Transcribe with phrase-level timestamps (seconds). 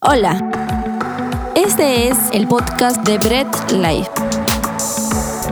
[0.00, 0.38] Hola,
[1.56, 4.08] este es el podcast de Bread Life.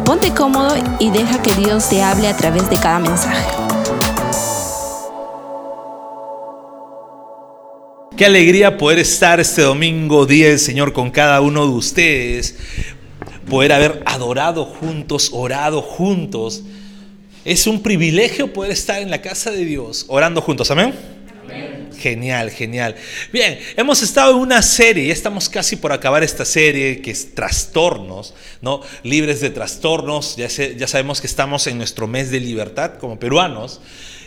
[0.04, 3.44] Ponte cómodo y deja que Dios te hable a través de cada mensaje.
[8.16, 12.56] Qué alegría poder estar este domingo día del Señor con cada uno de ustedes,
[13.50, 16.62] poder haber adorado juntos, orado juntos.
[17.44, 21.15] Es un privilegio poder estar en la casa de Dios orando juntos, amén.
[21.98, 22.94] Genial, genial.
[23.32, 27.34] Bien, hemos estado en una serie, ya estamos casi por acabar esta serie que es
[27.34, 28.82] Trastornos, ¿no?
[29.02, 33.80] Libres de trastornos, ya, ya sabemos que estamos en nuestro mes de libertad como peruanos.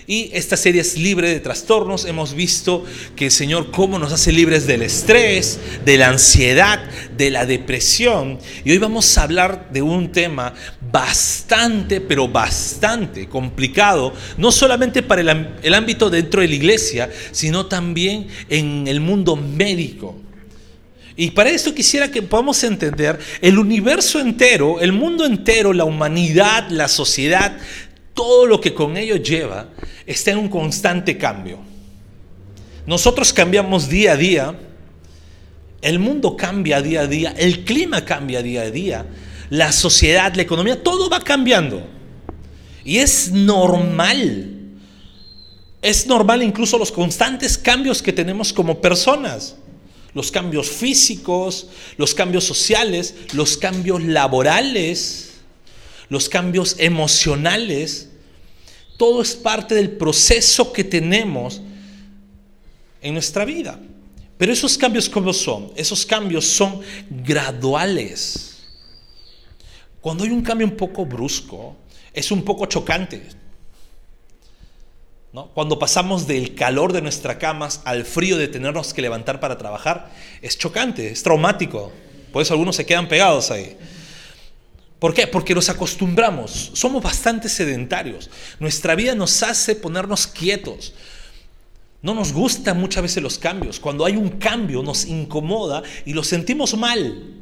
[0.09, 2.05] Y esta serie es libre de trastornos.
[2.05, 2.83] Hemos visto
[3.15, 6.79] que el Señor cómo nos hace libres del estrés, de la ansiedad,
[7.15, 8.39] de la depresión.
[8.65, 10.55] Y hoy vamos a hablar de un tema
[10.91, 17.67] bastante, pero bastante complicado, no solamente para el, el ámbito dentro de la iglesia, sino
[17.67, 20.15] también en el mundo médico.
[21.19, 26.69] Y para esto quisiera que podamos entender el universo entero, el mundo entero, la humanidad,
[26.69, 27.57] la sociedad,
[28.19, 29.69] todo lo que con ello lleva,
[30.05, 31.57] está en un constante cambio.
[32.85, 34.59] Nosotros cambiamos día a día,
[35.81, 39.05] el mundo cambia día a día, el clima cambia día a día,
[39.49, 41.81] la sociedad, la economía, todo va cambiando.
[42.83, 44.53] Y es normal.
[45.81, 49.55] Es normal incluso los constantes cambios que tenemos como personas.
[50.13, 55.35] Los cambios físicos, los cambios sociales, los cambios laborales,
[56.09, 58.08] los cambios emocionales.
[58.99, 61.61] Todo es parte del proceso que tenemos
[63.01, 63.79] en nuestra vida.
[64.37, 65.71] Pero esos cambios, ¿cómo son?
[65.77, 68.57] Esos cambios son graduales.
[70.01, 71.77] Cuando hay un cambio un poco brusco,
[72.11, 73.23] es un poco chocante.
[75.31, 75.47] ¿no?
[75.53, 80.11] Cuando pasamos del calor de nuestras camas al frío de tenernos que levantar para trabajar,
[80.41, 81.93] es chocante, es traumático.
[82.33, 83.77] Por eso algunos se quedan pegados ahí.
[84.99, 85.27] ¿Por qué?
[85.27, 88.29] Porque nos acostumbramos, somos bastante sedentarios.
[88.59, 90.93] Nuestra vida nos hace ponernos quietos.
[92.01, 93.79] No nos gustan muchas veces los cambios.
[93.79, 97.35] Cuando hay un cambio nos incomoda y lo sentimos mal.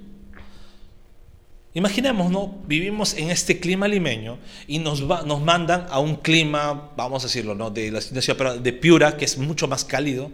[1.73, 2.59] Imaginemos, ¿no?
[2.67, 4.37] Vivimos en este clima limeño
[4.67, 7.69] y nos, nos mandan a un clima, vamos a decirlo, ¿no?
[7.71, 10.31] De, la, de Piura, que es mucho más cálido,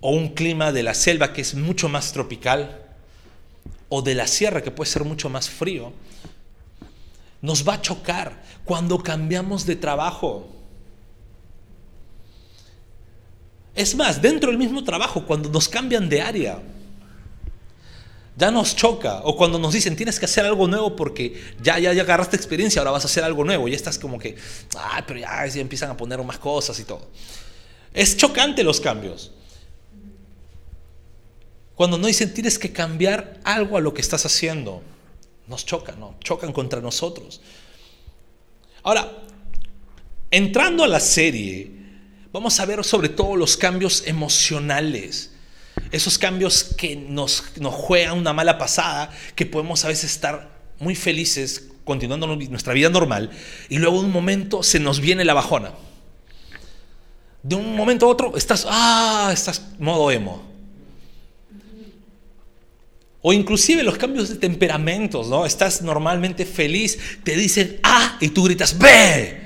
[0.00, 2.83] o un clima de la selva, que es mucho más tropical
[3.88, 5.92] o de la sierra, que puede ser mucho más frío,
[7.42, 10.48] nos va a chocar cuando cambiamos de trabajo.
[13.74, 16.62] Es más, dentro del mismo trabajo, cuando nos cambian de área,
[18.36, 19.20] ya nos choca.
[19.24, 22.80] O cuando nos dicen, tienes que hacer algo nuevo porque ya, ya, ya agarraste experiencia,
[22.80, 23.68] ahora vas a hacer algo nuevo.
[23.68, 24.36] Y estás como que,
[24.76, 27.08] ay, pero ya, ya empiezan a poner más cosas y todo.
[27.92, 29.32] Es chocante los cambios.
[31.74, 34.82] Cuando no dicen tienes que cambiar algo a lo que estás haciendo,
[35.48, 36.14] nos chocan, ¿no?
[36.22, 37.40] Chocan contra nosotros.
[38.82, 39.10] Ahora,
[40.30, 41.70] entrando a la serie,
[42.32, 45.32] vamos a ver sobre todo los cambios emocionales.
[45.90, 50.94] Esos cambios que nos, nos juegan una mala pasada, que podemos a veces estar muy
[50.94, 53.30] felices continuando nuestra vida normal
[53.68, 55.72] y luego de un momento se nos viene la bajona.
[57.42, 60.53] De un momento a otro estás, ah, estás modo emo
[63.26, 65.46] o inclusive los cambios de temperamentos, ¿no?
[65.46, 69.40] Estás normalmente feliz, te dicen A y tú gritas B.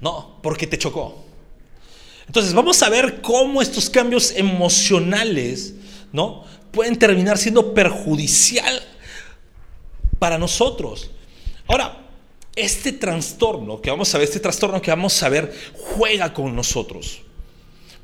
[0.00, 1.24] No, porque te chocó.
[2.28, 5.74] Entonces vamos a ver cómo estos cambios emocionales,
[6.12, 6.44] ¿no?
[6.70, 8.80] Pueden terminar siendo perjudicial
[10.20, 11.10] para nosotros.
[11.66, 12.06] Ahora,
[12.54, 17.22] este trastorno que vamos a ver, este trastorno que vamos a ver, juega con nosotros.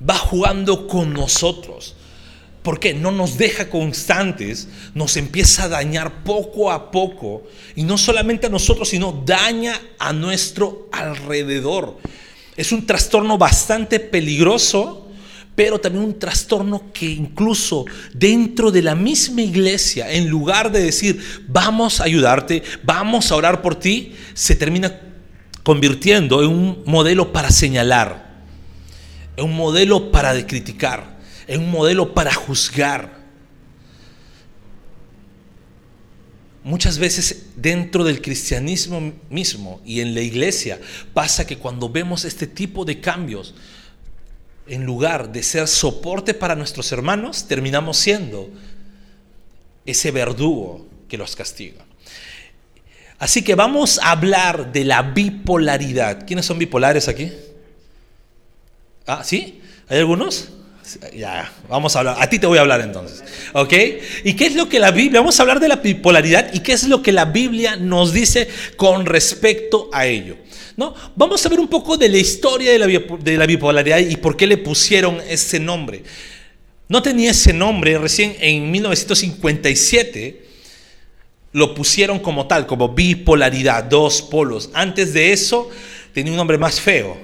[0.02, 1.94] Va jugando con nosotros
[2.66, 7.44] porque no nos deja constantes, nos empieza a dañar poco a poco,
[7.76, 11.96] y no solamente a nosotros, sino daña a nuestro alrededor.
[12.56, 15.06] Es un trastorno bastante peligroso,
[15.54, 21.22] pero también un trastorno que incluso dentro de la misma iglesia, en lugar de decir,
[21.46, 25.02] vamos a ayudarte, vamos a orar por ti, se termina
[25.62, 28.42] convirtiendo en un modelo para señalar,
[29.36, 31.14] en un modelo para criticar
[31.46, 33.24] en un modelo para juzgar.
[36.64, 40.80] Muchas veces dentro del cristianismo mismo y en la iglesia
[41.14, 43.54] pasa que cuando vemos este tipo de cambios,
[44.66, 48.50] en lugar de ser soporte para nuestros hermanos, terminamos siendo
[49.84, 51.84] ese verdugo que los castiga.
[53.18, 56.26] Así que vamos a hablar de la bipolaridad.
[56.26, 57.32] ¿Quiénes son bipolares aquí?
[59.06, 59.60] Ah, ¿sí?
[59.88, 60.48] ¿Hay algunos?
[61.14, 62.16] Ya, vamos a hablar.
[62.20, 63.24] A ti te voy a hablar entonces.
[63.52, 63.72] ¿Ok?
[64.24, 66.72] ¿Y qué es lo que la Biblia, vamos a hablar de la bipolaridad y qué
[66.72, 70.36] es lo que la Biblia nos dice con respecto a ello?
[70.76, 70.94] ¿No?
[71.16, 74.36] Vamos a ver un poco de la historia de la, de la bipolaridad y por
[74.36, 76.02] qué le pusieron ese nombre.
[76.88, 80.46] No tenía ese nombre, recién en 1957
[81.52, 84.70] lo pusieron como tal, como bipolaridad, dos polos.
[84.74, 85.70] Antes de eso
[86.12, 87.16] tenía un nombre más feo.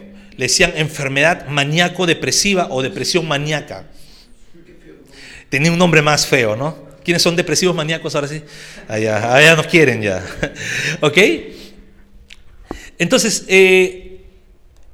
[0.43, 3.87] Decían enfermedad maníaco-depresiva o depresión maníaca.
[5.49, 6.77] Tenía un nombre más feo, ¿no?
[7.05, 8.43] ¿Quiénes son depresivos maníacos ahora sí?
[8.89, 10.21] Allá, allá nos quieren ya.
[11.00, 11.17] ¿Ok?
[12.99, 14.25] Entonces, eh,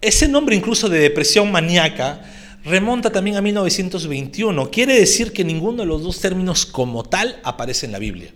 [0.02, 2.30] ese nombre incluso de depresión maníaca
[2.62, 4.70] remonta también a 1921.
[4.70, 8.34] Quiere decir que ninguno de los dos términos como tal aparece en la Biblia.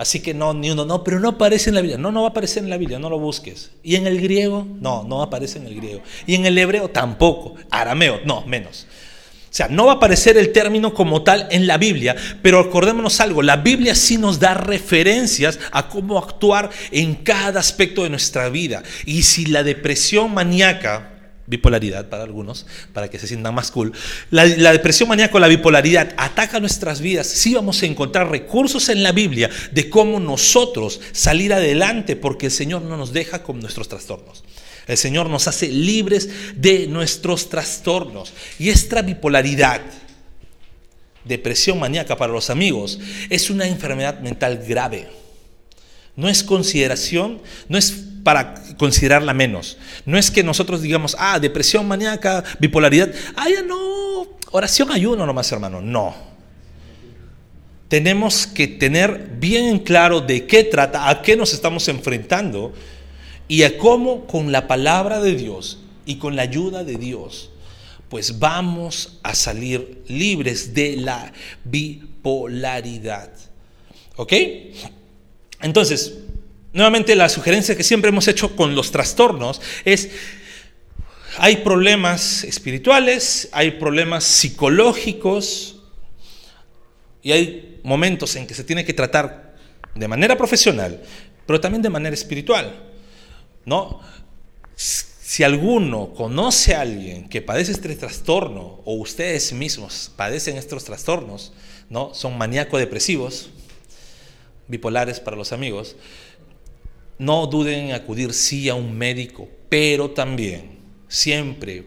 [0.00, 1.98] Así que no, ni uno, no, pero no aparece en la Biblia.
[1.98, 3.70] No, no va a aparecer en la Biblia, no lo busques.
[3.82, 4.66] ¿Y en el griego?
[4.80, 6.00] No, no aparece en el griego.
[6.26, 6.88] ¿Y en el hebreo?
[6.88, 7.56] Tampoco.
[7.70, 8.86] Arameo, no, menos.
[8.88, 13.20] O sea, no va a aparecer el término como tal en la Biblia, pero acordémonos
[13.20, 18.48] algo, la Biblia sí nos da referencias a cómo actuar en cada aspecto de nuestra
[18.48, 18.82] vida.
[19.04, 21.09] Y si la depresión maníaca
[21.50, 22.64] bipolaridad para algunos,
[22.94, 23.92] para que se sientan más cool.
[24.30, 27.26] La, depresión maníaca o la bipolaridad ataca nuestras vidas.
[27.26, 32.52] Sí vamos a encontrar recursos en la Biblia de cómo nosotros salir adelante porque el
[32.52, 34.44] Señor no nos deja con nuestros trastornos.
[34.86, 38.32] El Señor nos hace libres de nuestros trastornos.
[38.58, 39.80] Y esta bipolaridad,
[41.24, 42.98] depresión maníaca para los amigos,
[43.28, 45.19] es una enfermedad mental grave.
[46.16, 47.92] No es consideración, no es
[48.22, 49.78] para considerarla menos.
[50.04, 55.50] No es que nosotros digamos, ah, depresión maníaca, bipolaridad, ah, ya no, oración ayuno nomás,
[55.52, 55.80] hermano.
[55.80, 56.14] No.
[57.88, 62.72] Tenemos que tener bien claro de qué trata, a qué nos estamos enfrentando
[63.48, 67.50] y a cómo con la palabra de Dios y con la ayuda de Dios,
[68.08, 71.32] pues vamos a salir libres de la
[71.64, 73.32] bipolaridad.
[74.16, 74.32] ¿Ok?
[75.62, 76.14] Entonces,
[76.72, 80.10] Nuevamente la sugerencia que siempre hemos hecho con los trastornos es,
[81.38, 85.80] hay problemas espirituales, hay problemas psicológicos
[87.22, 89.56] y hay momentos en que se tiene que tratar
[89.96, 91.02] de manera profesional,
[91.44, 92.88] pero también de manera espiritual.
[93.64, 94.00] ¿no?
[94.76, 101.52] Si alguno conoce a alguien que padece este trastorno o ustedes mismos padecen estos trastornos,
[101.88, 102.14] ¿no?
[102.14, 103.50] son maníaco-depresivos,
[104.70, 105.96] bipolares para los amigos,
[107.18, 110.78] no duden en acudir sí a un médico, pero también
[111.08, 111.84] siempre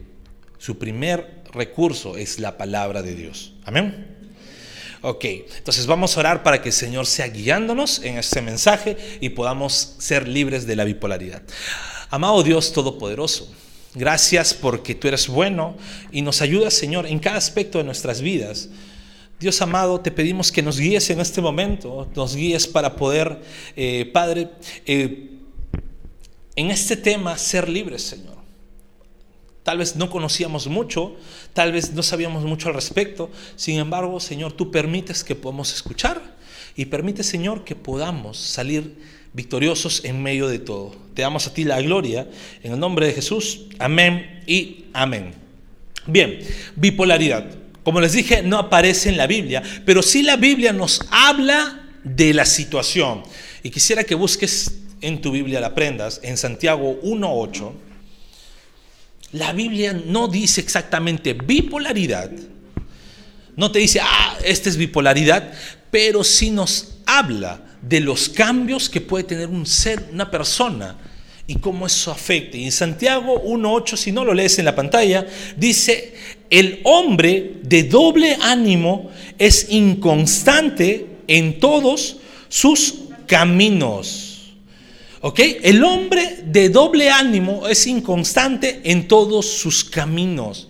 [0.59, 3.53] su primer recurso es la palabra de Dios.
[3.65, 4.13] Amén.
[5.01, 5.25] Ok,
[5.57, 9.95] entonces vamos a orar para que el Señor sea guiándonos en este mensaje y podamos
[9.97, 11.41] ser libres de la bipolaridad.
[12.09, 13.51] Amado Dios Todopoderoso,
[13.95, 15.75] gracias porque tú eres bueno
[16.11, 18.69] y nos ayudas, Señor, en cada aspecto de nuestras vidas.
[19.43, 23.41] Dios amado, te pedimos que nos guíes en este momento, nos guíes para poder,
[23.75, 24.51] eh, Padre,
[24.85, 25.31] eh,
[26.55, 28.37] en este tema ser libres, Señor.
[29.63, 31.17] Tal vez no conocíamos mucho,
[31.51, 36.21] tal vez no sabíamos mucho al respecto, sin embargo, Señor, tú permites que podamos escuchar
[36.77, 38.95] y permite, Señor, que podamos salir
[39.33, 40.95] victoriosos en medio de todo.
[41.15, 42.29] Te damos a ti la gloria
[42.63, 43.65] en el nombre de Jesús.
[43.77, 45.33] Amén y amén.
[46.07, 46.39] Bien,
[46.77, 51.81] bipolaridad como les dije, no aparece en la Biblia, pero sí la Biblia nos habla
[52.03, 53.23] de la situación.
[53.61, 57.71] Y quisiera que busques en tu Biblia, la aprendas, en Santiago 1.8.
[59.33, 62.31] La Biblia no dice exactamente bipolaridad.
[63.55, 65.53] No te dice, ah, esta es bipolaridad,
[65.91, 70.97] pero sí nos habla de los cambios que puede tener un ser, una persona,
[71.47, 72.57] y cómo eso afecta.
[72.57, 76.13] Y en Santiago 1.8, si no lo lees en la pantalla, dice,
[76.49, 82.95] el hombre de doble ánimo es inconstante en todos sus
[83.27, 84.53] caminos.
[85.21, 85.39] ¿Ok?
[85.63, 90.69] El hombre de doble ánimo es inconstante en todos sus caminos.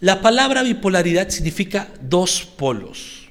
[0.00, 3.28] La palabra bipolaridad significa dos polos.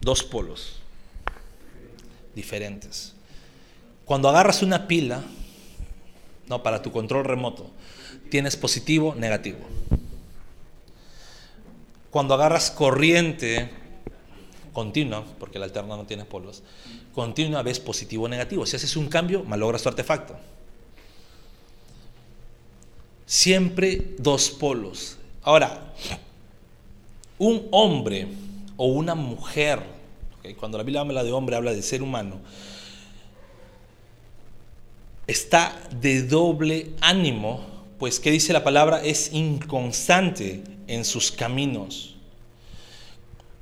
[0.00, 0.74] Dos polos
[2.34, 3.13] diferentes.
[4.04, 5.22] Cuando agarras una pila,
[6.48, 7.70] no, para tu control remoto,
[8.30, 9.58] tienes positivo, negativo.
[12.10, 13.70] Cuando agarras corriente
[14.72, 16.62] continua, porque la alterna no tiene polos,
[17.14, 18.66] continua ves positivo o negativo.
[18.66, 20.36] Si haces un cambio, malogras tu artefacto.
[23.24, 25.16] Siempre dos polos.
[25.42, 25.94] Ahora,
[27.38, 28.28] un hombre
[28.76, 29.82] o una mujer,
[30.58, 32.40] cuando la Biblia habla de hombre, habla de ser humano,
[35.26, 39.02] está de doble ánimo pues, ¿qué dice la palabra?
[39.02, 42.16] Es inconstante en sus caminos.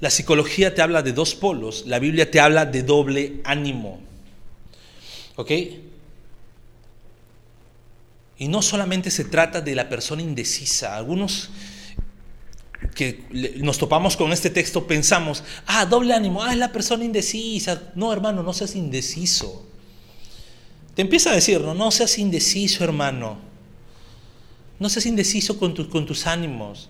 [0.01, 4.01] La psicología te habla de dos polos, la Biblia te habla de doble ánimo.
[5.37, 5.51] ¿Ok?
[8.39, 10.97] Y no solamente se trata de la persona indecisa.
[10.97, 11.51] Algunos
[12.97, 13.25] que
[13.59, 17.93] nos topamos con este texto pensamos, ah, doble ánimo, ah, es la persona indecisa.
[17.95, 19.69] No, hermano, no seas indeciso.
[20.95, 23.39] Te empieza a decir, no, no seas indeciso, hermano.
[24.79, 26.89] No seas indeciso con, con tus ánimos.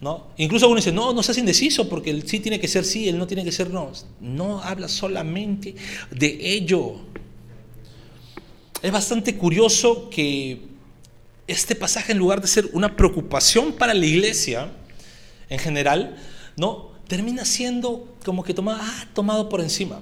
[0.00, 0.28] ¿No?
[0.38, 3.18] Incluso uno dice, no, no seas indeciso porque el sí tiene que ser sí, él
[3.18, 3.92] no tiene que ser no.
[4.20, 5.74] No habla solamente
[6.10, 6.96] de ello.
[8.80, 10.62] Es bastante curioso que
[11.46, 14.70] este pasaje, en lugar de ser una preocupación para la iglesia
[15.50, 16.16] en general,
[16.56, 20.00] no termina siendo como que tomado, ah, tomado por encima.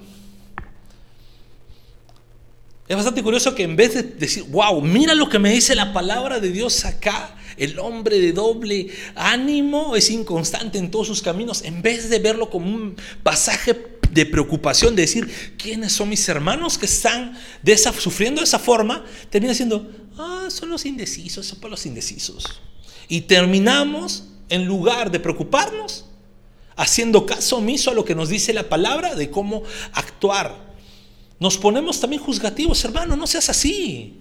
[2.88, 5.92] Es bastante curioso que en vez de decir, wow, mira lo que me dice la
[5.92, 11.62] palabra de Dios acá, el hombre de doble ánimo es inconstante en todos sus caminos,
[11.62, 16.78] en vez de verlo como un pasaje de preocupación, de decir, ¿quiénes son mis hermanos
[16.78, 19.04] que están de esa, sufriendo de esa forma?
[19.28, 22.62] Termina siendo, ah, son los indecisos, son para los indecisos.
[23.06, 26.06] Y terminamos, en lugar de preocuparnos,
[26.74, 30.67] haciendo caso omiso a lo que nos dice la palabra de cómo actuar.
[31.40, 34.14] Nos ponemos también juzgativos, hermano, no seas así.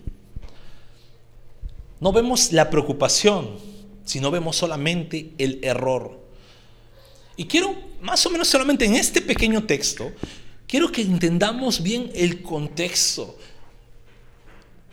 [2.00, 3.58] No vemos la preocupación,
[4.06, 6.20] sino vemos solamente el error.
[7.36, 10.12] Y quiero, más o menos solamente en este pequeño texto,
[10.68, 13.38] quiero que entendamos bien el contexto.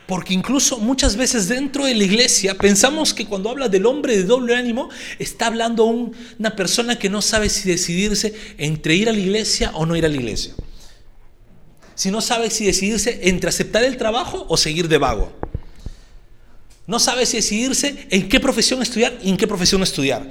[0.07, 4.25] Porque incluso muchas veces dentro de la iglesia pensamos que cuando habla del hombre de
[4.25, 9.19] doble ánimo está hablando una persona que no sabe si decidirse entre ir a la
[9.19, 10.55] iglesia o no ir a la iglesia.
[11.95, 15.33] Si no sabe si decidirse entre aceptar el trabajo o seguir de vago.
[16.87, 20.29] No sabe si decidirse en qué profesión estudiar y en qué profesión estudiar.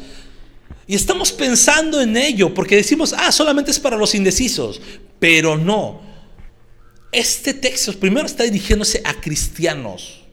[0.86, 4.82] Y estamos pensando en ello porque decimos, ah, solamente es para los indecisos.
[5.20, 6.02] Pero no.
[7.12, 10.24] Este texto primero está dirigiéndose a cristianos.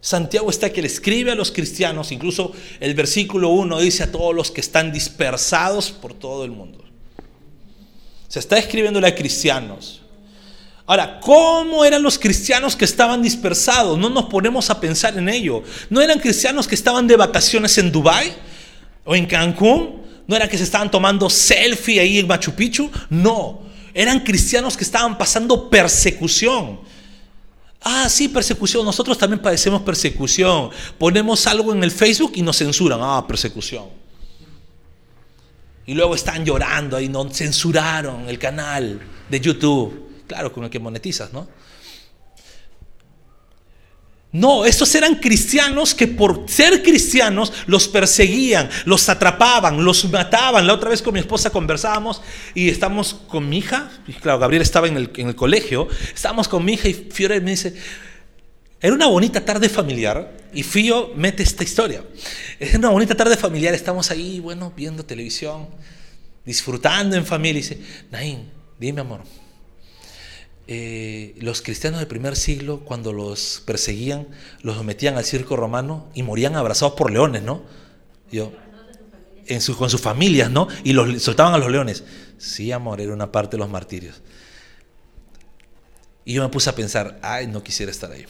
[0.00, 4.34] Santiago está que le escribe a los cristianos, incluso el versículo 1 dice a todos
[4.34, 6.87] los que están dispersados por todo el mundo.
[8.28, 10.02] Se está escribiéndole a cristianos.
[10.86, 13.98] Ahora, ¿cómo eran los cristianos que estaban dispersados?
[13.98, 15.62] No nos ponemos a pensar en ello.
[15.90, 18.32] ¿No eran cristianos que estaban de vacaciones en Dubái?
[19.08, 23.62] o en Cancún, no era que se estaban tomando selfie ahí en Machu Picchu, no,
[23.94, 26.78] eran cristianos que estaban pasando persecución.
[27.80, 28.84] Ah, sí, persecución.
[28.84, 30.68] Nosotros también padecemos persecución.
[30.98, 32.98] Ponemos algo en el Facebook y nos censuran.
[33.00, 33.86] Ah, persecución.
[35.88, 40.22] Y luego están llorando ahí, nos censuraron el canal de YouTube.
[40.26, 41.48] Claro, con el que monetizas, ¿no?
[44.30, 50.66] No, estos eran cristianos que por ser cristianos los perseguían, los atrapaban, los mataban.
[50.66, 52.20] La otra vez con mi esposa conversábamos
[52.54, 56.48] y estamos con mi hija, y claro, Gabriel estaba en el, en el colegio, estábamos
[56.48, 57.74] con mi hija y Fiore me dice,
[58.80, 62.04] era una bonita tarde familiar y Fío mete esta historia.
[62.58, 65.68] Es una bonita tarde familiar, estamos ahí, bueno, viendo televisión,
[66.44, 67.80] disfrutando en familia y dice,
[68.10, 69.22] Nain, dime amor,
[70.70, 74.28] eh, los cristianos del primer siglo, cuando los perseguían,
[74.60, 77.62] los sometían al circo romano y morían abrazados por leones, ¿no?
[78.30, 78.52] Yo,
[79.46, 80.68] en su, con sus familias, ¿no?
[80.84, 82.04] Y los soltaban a los leones.
[82.36, 84.20] Sí, amor, era una parte de los martirios.
[86.26, 88.26] Y yo me puse a pensar, ay, no quisiera estar ahí.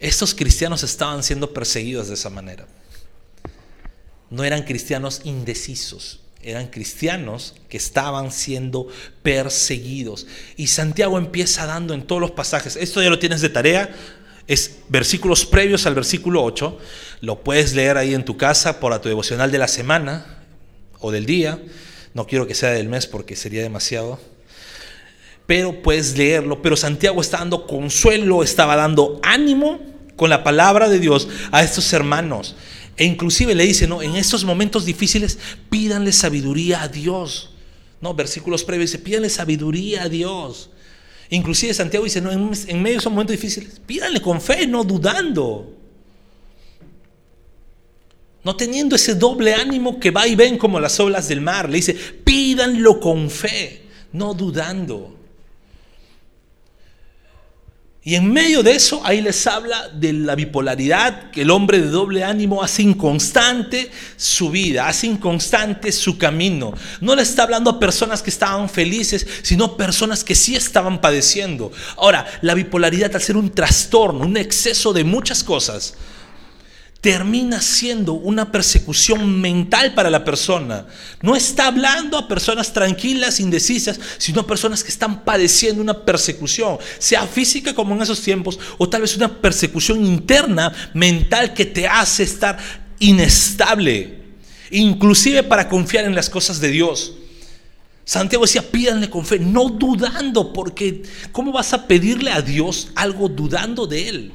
[0.00, 2.66] Estos cristianos estaban siendo perseguidos de esa manera.
[4.30, 8.88] No eran cristianos indecisos, eran cristianos que estaban siendo
[9.22, 10.26] perseguidos.
[10.56, 13.94] Y Santiago empieza dando en todos los pasajes, esto ya lo tienes de tarea,
[14.46, 16.78] es versículos previos al versículo 8,
[17.20, 20.44] lo puedes leer ahí en tu casa por tu devocional de la semana
[21.00, 21.60] o del día,
[22.14, 24.18] no quiero que sea del mes porque sería demasiado,
[25.48, 29.80] pero puedes leerlo, pero Santiago está dando consuelo, estaba dando ánimo
[30.14, 32.54] con la palabra de Dios a estos hermanos.
[32.98, 35.38] E inclusive le dice, no, en estos momentos difíciles
[35.70, 37.54] pídanle sabiduría a Dios.
[38.02, 40.68] No, versículos previos dice, pídanle sabiduría a Dios.
[41.30, 42.50] Inclusive Santiago dice, no, en,
[42.82, 45.72] medio de esos momentos difíciles, pídanle con fe, no dudando.
[48.44, 51.70] No teniendo ese doble ánimo que va y ven como las olas del mar.
[51.70, 55.17] Le dice, pídanlo con fe, no dudando.
[58.08, 61.90] Y en medio de eso, ahí les habla de la bipolaridad, que el hombre de
[61.90, 66.72] doble ánimo hace inconstante su vida, hace inconstante su camino.
[67.02, 71.70] No le está hablando a personas que estaban felices, sino personas que sí estaban padeciendo.
[71.98, 75.92] Ahora, la bipolaridad al ser un trastorno, un exceso de muchas cosas,
[77.00, 80.86] termina siendo una persecución mental para la persona.
[81.22, 86.78] No está hablando a personas tranquilas, indecisas, sino a personas que están padeciendo una persecución,
[86.98, 91.86] sea física como en esos tiempos, o tal vez una persecución interna, mental, que te
[91.86, 92.58] hace estar
[92.98, 94.18] inestable,
[94.70, 97.14] inclusive para confiar en las cosas de Dios.
[98.04, 103.28] Santiago decía, pídanle con fe, no dudando, porque ¿cómo vas a pedirle a Dios algo
[103.28, 104.32] dudando de Él?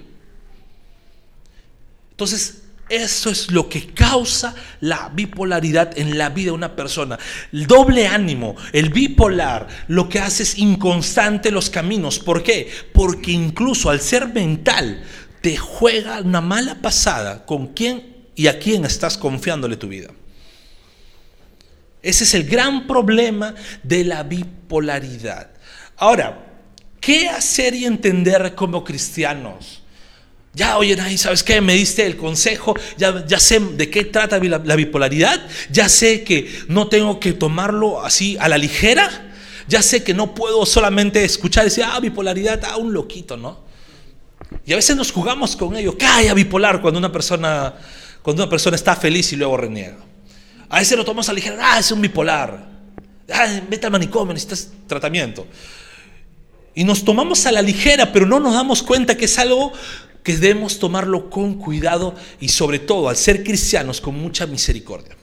[2.13, 7.17] Entonces, eso es lo que causa la bipolaridad en la vida de una persona.
[7.51, 12.19] El doble ánimo, el bipolar, lo que hace es inconstante los caminos.
[12.19, 12.69] ¿Por qué?
[12.93, 15.03] Porque incluso al ser mental,
[15.41, 20.09] te juega una mala pasada con quién y a quién estás confiándole tu vida.
[22.03, 25.49] Ese es el gran problema de la bipolaridad.
[25.97, 26.45] Ahora,
[26.99, 29.82] ¿qué hacer y entender como cristianos?
[30.55, 31.61] Ya, oye, Nay, ¿sabes qué?
[31.61, 35.41] Me diste el consejo, ya, ya sé de qué trata la, la, bipolaridad,
[35.71, 39.33] ya sé que no tengo que tomarlo así a la ligera,
[39.67, 43.61] ya sé que no puedo solamente escuchar y decir, ah, bipolaridad, ah, un loquito, ¿no?
[44.63, 47.73] Y a veces nos jugamos con ello, calla bipolar cuando una persona,
[48.21, 49.97] cuando una persona está feliz y luego reniega.
[50.69, 52.63] A veces lo tomamos a la ligera, ah, es un bipolar,
[53.33, 55.47] ah, vete al manicomio, necesitas tratamiento.
[56.75, 59.73] Y nos tomamos a la ligera, pero no nos damos cuenta que es algo
[60.23, 65.15] que debemos tomarlo con cuidado y sobre todo al ser cristianos con mucha misericordia.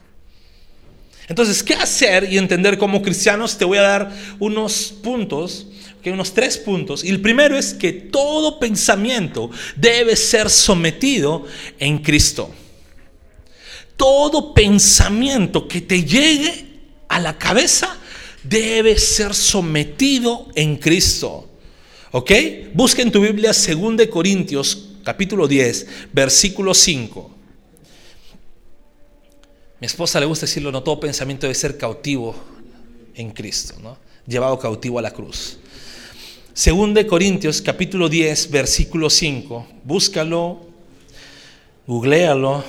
[1.27, 3.57] Entonces, ¿qué hacer y entender como cristianos?
[3.57, 5.67] Te voy a dar unos puntos,
[6.09, 7.03] unos tres puntos.
[7.03, 11.45] Y el primero es que todo pensamiento debe ser sometido
[11.79, 12.53] en Cristo.
[13.95, 16.65] Todo pensamiento que te llegue
[17.07, 17.97] a la cabeza
[18.43, 21.47] debe ser sometido en Cristo.
[22.11, 22.31] ¿Ok?
[22.73, 27.31] Busca en tu Biblia 2 Corintios capítulo 10, versículo 5.
[29.79, 32.35] Mi esposa le gusta decirlo, no todo pensamiento debe ser cautivo
[33.15, 33.97] en Cristo, ¿no?
[34.27, 35.57] llevado cautivo a la cruz.
[36.53, 40.61] Según de Corintios capítulo 10, versículo 5, búscalo,
[41.87, 42.63] googlealo,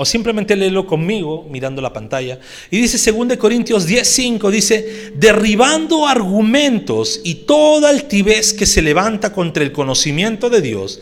[0.00, 2.38] o simplemente léelo conmigo mirando la pantalla.
[2.70, 9.64] Y dice 2 Corintios 10:5 dice, "Derribando argumentos y toda altivez que se levanta contra
[9.64, 11.00] el conocimiento de Dios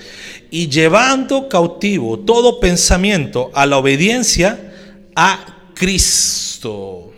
[0.51, 4.73] y llevando cautivo todo pensamiento a la obediencia
[5.15, 7.13] a Cristo."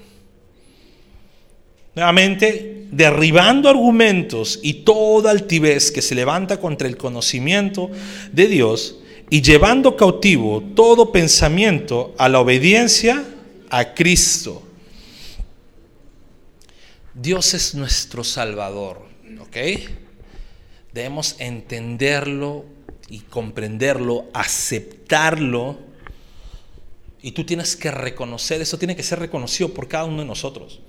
[1.95, 7.89] Nuevamente, derribando argumentos y toda altivez que se levanta contra el conocimiento
[8.33, 8.97] de Dios
[9.31, 13.25] y llevando cautivo todo pensamiento a la obediencia
[13.71, 14.63] a Cristo.
[17.15, 19.03] Dios es nuestro Salvador,
[19.41, 19.57] ¿ok?
[20.93, 22.65] Debemos entenderlo
[23.09, 25.79] y comprenderlo, aceptarlo.
[27.21, 30.81] Y tú tienes que reconocer, eso tiene que ser reconocido por cada uno de nosotros.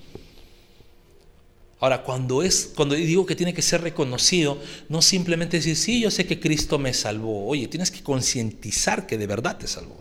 [1.80, 6.12] Ahora, cuando, es, cuando digo que tiene que ser reconocido, no simplemente decir, sí, yo
[6.12, 7.48] sé que Cristo me salvó.
[7.48, 9.98] Oye, tienes que concientizar que de verdad te salvó.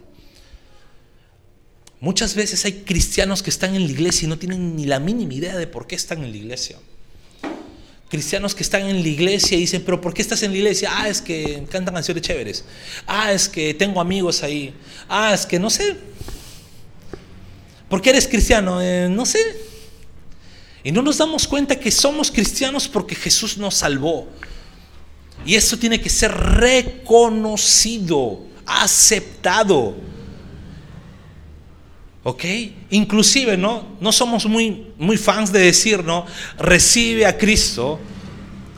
[2.01, 5.35] Muchas veces hay cristianos que están en la iglesia y no tienen ni la mínima
[5.35, 6.79] idea de por qué están en la iglesia.
[8.09, 10.91] Cristianos que están en la iglesia y dicen, pero ¿por qué estás en la iglesia?
[10.93, 12.65] Ah, es que cantan canciones chéveres.
[13.07, 14.73] Ah, es que tengo amigos ahí.
[15.09, 15.97] Ah, es que no sé.
[17.89, 18.81] ¿Por qué eres cristiano?
[18.81, 19.39] Eh, no sé.
[20.85, 24.29] Y no nos damos cuenta que somos cristianos porque Jesús nos salvó.
[25.45, 29.97] Y eso tiene que ser reconocido, aceptado.
[32.23, 32.45] ¿Ok?
[32.91, 33.97] Inclusive, ¿no?
[34.01, 36.27] No somos muy, muy fans de decir, ¿no?
[36.59, 37.99] Recibe a Cristo.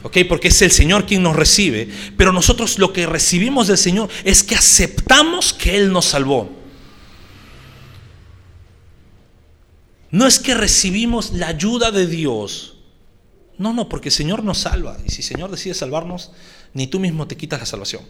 [0.03, 0.19] ¿Ok?
[0.27, 1.89] Porque es el Señor quien nos recibe.
[2.17, 6.60] Pero nosotros lo que recibimos del Señor es que aceptamos que Él nos salvó.
[10.11, 12.75] No es que recibimos la ayuda de Dios.
[13.57, 14.97] No, no, porque el Señor nos salva.
[15.05, 16.31] Y si el Señor decide salvarnos,
[16.73, 18.01] ni tú mismo te quitas la salvación.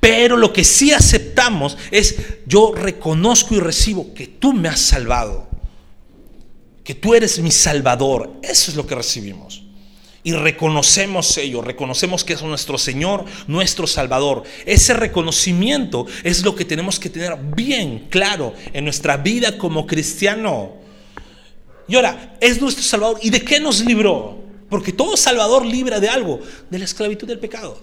[0.00, 5.48] Pero lo que sí aceptamos es, yo reconozco y recibo que tú me has salvado.
[6.84, 8.32] Que tú eres mi salvador.
[8.42, 9.62] Eso es lo que recibimos.
[10.22, 14.42] Y reconocemos ello, reconocemos que es nuestro Señor, nuestro Salvador.
[14.66, 20.79] Ese reconocimiento es lo que tenemos que tener bien claro en nuestra vida como cristiano.
[21.90, 23.18] Y ahora, es nuestro Salvador.
[23.20, 24.38] ¿Y de qué nos libró?
[24.68, 26.38] Porque todo Salvador libra de algo,
[26.70, 27.82] de la esclavitud del pecado.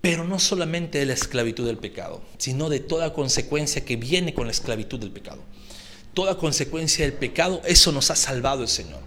[0.00, 4.46] Pero no solamente de la esclavitud del pecado, sino de toda consecuencia que viene con
[4.46, 5.42] la esclavitud del pecado.
[6.14, 9.00] Toda consecuencia del pecado, eso nos ha salvado el Señor.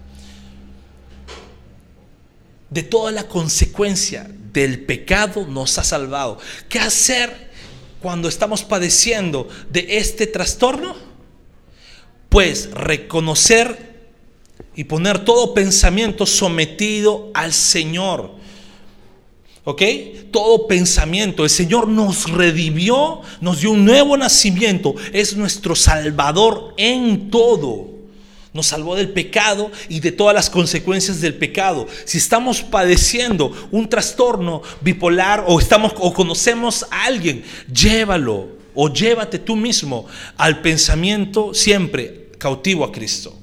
[2.68, 6.38] De toda la consecuencia del pecado nos ha salvado.
[6.68, 7.50] ¿Qué hacer
[8.02, 11.11] cuando estamos padeciendo de este trastorno?
[12.32, 13.92] Pues reconocer
[14.74, 18.30] y poner todo pensamiento sometido al Señor.
[19.64, 19.82] ¿Ok?
[20.30, 21.44] Todo pensamiento.
[21.44, 24.94] El Señor nos redimió, nos dio un nuevo nacimiento.
[25.12, 27.90] Es nuestro Salvador en todo.
[28.54, 31.86] Nos salvó del pecado y de todas las consecuencias del pecado.
[32.06, 39.38] Si estamos padeciendo un trastorno bipolar o estamos o conocemos a alguien, llévalo o llévate
[39.38, 40.06] tú mismo
[40.38, 43.38] al pensamiento siempre cautivo a Cristo.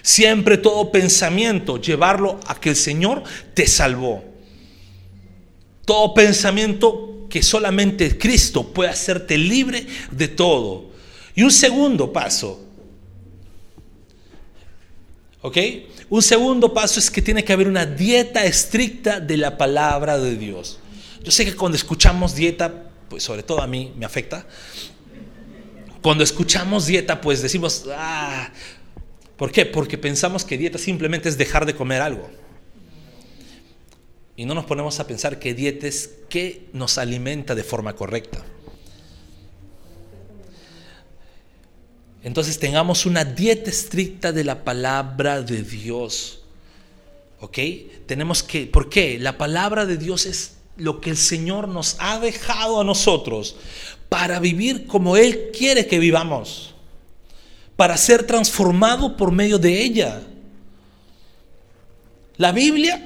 [0.00, 4.24] Siempre todo pensamiento llevarlo a que el Señor te salvó.
[5.84, 10.92] Todo pensamiento que solamente Cristo puede hacerte libre de todo.
[11.34, 12.68] Y un segundo paso,
[15.40, 15.56] ¿Ok?
[16.08, 20.36] Un segundo paso es que tiene que haber una dieta estricta de la palabra de
[20.36, 20.80] Dios.
[21.22, 24.46] Yo sé que cuando escuchamos dieta, pues sobre todo a mí me afecta.
[26.02, 28.50] Cuando escuchamos dieta, pues decimos, ah,
[29.36, 29.66] ¿por qué?
[29.66, 32.30] Porque pensamos que dieta simplemente es dejar de comer algo.
[34.36, 38.44] Y no nos ponemos a pensar que dieta es que nos alimenta de forma correcta.
[42.22, 46.42] Entonces tengamos una dieta estricta de la palabra de Dios.
[47.40, 47.58] ¿Ok?
[48.06, 49.18] Tenemos que, ¿por qué?
[49.18, 53.56] La palabra de Dios es lo que el Señor nos ha dejado a nosotros
[54.08, 56.74] para vivir como Él quiere que vivamos,
[57.76, 60.22] para ser transformado por medio de ella.
[62.36, 63.04] La Biblia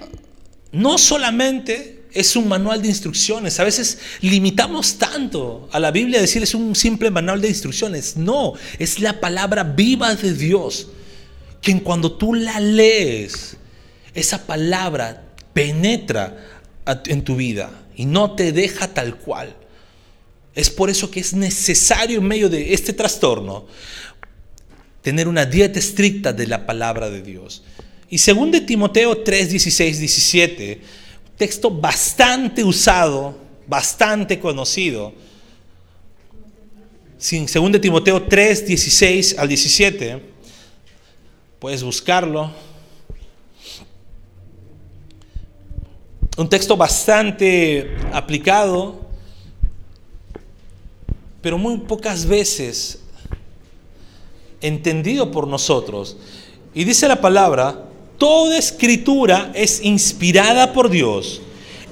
[0.72, 3.58] no solamente es un manual de instrucciones.
[3.58, 8.16] A veces limitamos tanto a la Biblia a decir es un simple manual de instrucciones.
[8.16, 10.88] No, es la palabra viva de Dios.
[11.60, 13.56] Que cuando tú la lees,
[14.14, 16.62] esa palabra penetra
[17.06, 19.56] en tu vida y no te deja tal cual.
[20.54, 23.66] Es por eso que es necesario en medio de este trastorno
[25.00, 27.62] tener una dieta estricta de la palabra de Dios.
[28.08, 30.80] Y según de Timoteo 3, 16, 17,
[31.36, 33.36] texto bastante usado,
[33.66, 35.12] bastante conocido.
[37.18, 40.22] Sin 2 Timoteo 3, 16 al 17,
[41.58, 42.52] puedes buscarlo.
[46.36, 49.01] Un texto bastante aplicado,
[51.42, 53.00] pero muy pocas veces
[54.60, 56.16] entendido por nosotros.
[56.72, 61.42] Y dice la palabra, Toda escritura es inspirada por Dios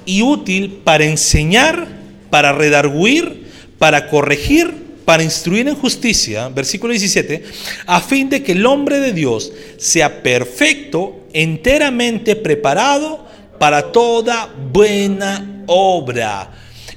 [0.05, 1.89] y útil para enseñar,
[2.29, 7.43] para redarguir, para corregir, para instruir en justicia, versículo 17,
[7.85, 13.25] a fin de que el hombre de Dios sea perfecto, enteramente preparado
[13.59, 16.49] para toda buena obra.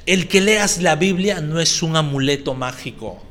[0.06, 3.22] El que leas la Biblia no es un amuleto mágico.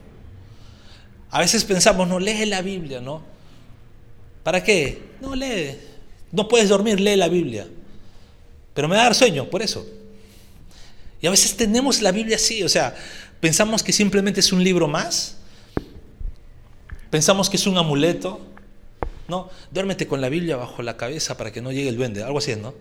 [1.29, 3.23] A veces pensamos, no, lee la Biblia, ¿no?
[4.43, 5.01] ¿Para qué?
[5.21, 5.77] No lee.
[6.31, 7.67] No puedes dormir, lee la Biblia.
[8.73, 9.85] Pero me va a dar sueño, por eso.
[11.21, 12.95] Y a veces tenemos la Biblia así, o sea,
[13.39, 15.37] pensamos que simplemente es un libro más.
[17.09, 18.41] Pensamos que es un amuleto.
[19.27, 22.39] No, duérmete con la Biblia bajo la cabeza para que no llegue el duende, algo
[22.39, 22.73] así, ¿no?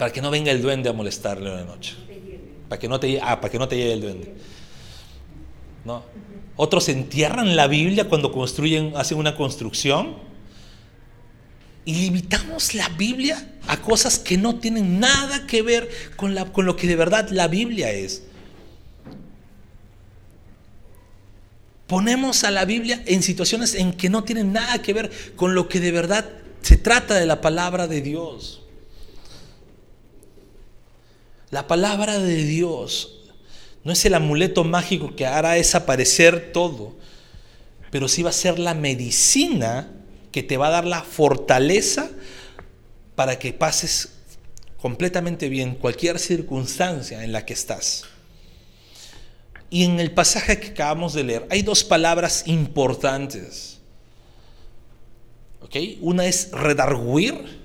[0.00, 1.94] Para que no venga el duende a molestarle una noche.
[2.70, 4.34] Para que no te, ah, para que no te llegue el duende.
[5.84, 6.02] ¿No?
[6.56, 10.16] Otros entierran la Biblia cuando construyen, hacen una construcción
[11.84, 16.64] y limitamos la Biblia a cosas que no tienen nada que ver con, la, con
[16.64, 18.22] lo que de verdad la Biblia es.
[21.86, 25.68] Ponemos a la Biblia en situaciones en que no tienen nada que ver con lo
[25.68, 26.26] que de verdad
[26.62, 28.59] se trata de la palabra de Dios.
[31.50, 33.20] La palabra de Dios
[33.82, 36.96] no es el amuleto mágico que hará desaparecer todo,
[37.90, 39.90] pero sí va a ser la medicina
[40.32, 42.10] que te va a dar la fortaleza
[43.16, 44.10] para que pases
[44.80, 48.04] completamente bien cualquier circunstancia en la que estás.
[49.70, 53.78] Y en el pasaje que acabamos de leer hay dos palabras importantes.
[56.00, 57.59] Una es redarguir,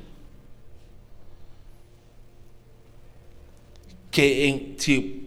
[4.15, 5.21] que si,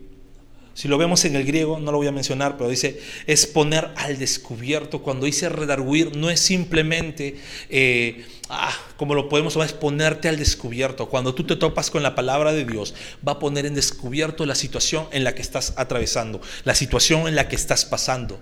[0.72, 3.90] Si lo vemos en el griego, no lo voy a mencionar, pero dice, es poner
[3.96, 5.02] al descubierto.
[5.02, 7.36] Cuando dice redarguir, no es simplemente,
[7.68, 11.10] eh, ah, como lo podemos llamar, es ponerte al descubierto.
[11.10, 12.94] Cuando tú te topas con la palabra de Dios,
[13.26, 17.34] va a poner en descubierto la situación en la que estás atravesando, la situación en
[17.34, 18.40] la que estás pasando.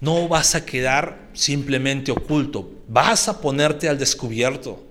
[0.00, 4.86] No vas a quedar simplemente oculto, vas a ponerte al descubierto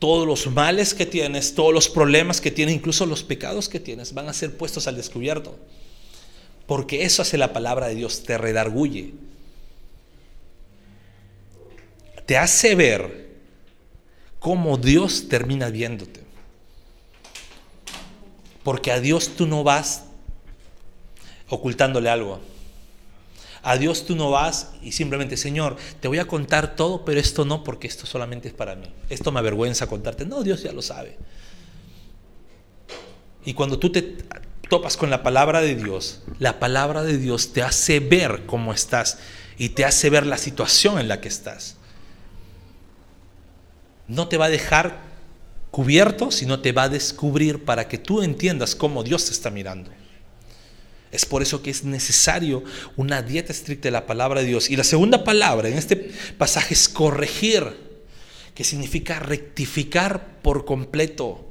[0.00, 4.14] todos los males que tienes, todos los problemas que tienes, incluso los pecados que tienes,
[4.14, 5.56] van a ser puestos al descubierto.
[6.66, 9.12] Porque eso hace la palabra de Dios, te redarguye.
[12.26, 13.28] Te hace ver
[14.38, 16.20] cómo Dios termina viéndote.
[18.62, 20.04] Porque a Dios tú no vas
[21.50, 22.40] ocultándole algo.
[23.62, 27.44] A Dios tú no vas y simplemente, Señor, te voy a contar todo, pero esto
[27.44, 28.86] no, porque esto solamente es para mí.
[29.10, 30.24] Esto me avergüenza contarte.
[30.24, 31.18] No, Dios ya lo sabe.
[33.44, 34.16] Y cuando tú te
[34.68, 39.18] topas con la palabra de Dios, la palabra de Dios te hace ver cómo estás
[39.58, 41.76] y te hace ver la situación en la que estás.
[44.08, 45.00] No te va a dejar
[45.70, 49.90] cubierto, sino te va a descubrir para que tú entiendas cómo Dios te está mirando.
[51.10, 52.62] Es por eso que es necesario
[52.96, 54.70] una dieta estricta de la palabra de Dios.
[54.70, 55.96] Y la segunda palabra en este
[56.38, 57.64] pasaje es corregir,
[58.54, 61.46] que significa rectificar por completo.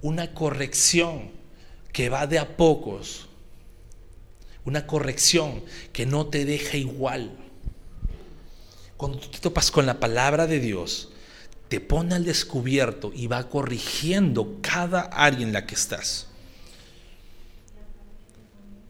[0.00, 1.30] Una corrección
[1.92, 3.28] que va de a pocos.
[4.64, 7.36] Una corrección que no te deja igual.
[8.96, 11.11] Cuando tú te topas con la palabra de Dios,
[11.72, 16.26] te pone al descubierto y va corrigiendo cada área en la que estás.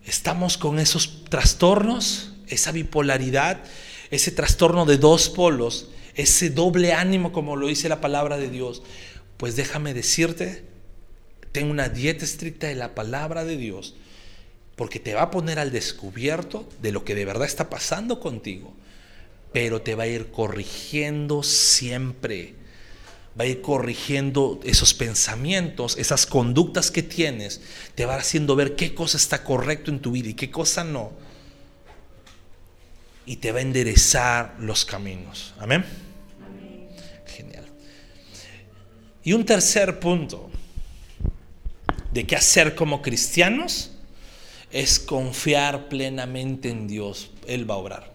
[0.04, 3.62] Estamos con esos trastornos, esa bipolaridad,
[4.10, 8.82] ese trastorno de dos polos, ese doble ánimo como lo dice la palabra de Dios.
[9.36, 10.64] Pues déjame decirte,
[11.52, 13.94] ten una dieta estricta de la palabra de Dios,
[14.74, 18.74] porque te va a poner al descubierto de lo que de verdad está pasando contigo,
[19.52, 22.60] pero te va a ir corrigiendo siempre
[23.38, 27.62] va a ir corrigiendo esos pensamientos, esas conductas que tienes,
[27.94, 31.12] te va haciendo ver qué cosa está correcto en tu vida y qué cosa no.
[33.24, 35.54] Y te va a enderezar los caminos.
[35.58, 35.84] Amén.
[37.26, 37.66] Genial.
[39.22, 40.50] Y un tercer punto
[42.12, 43.92] de qué hacer como cristianos
[44.70, 47.30] es confiar plenamente en Dios.
[47.46, 48.12] Él va a obrar.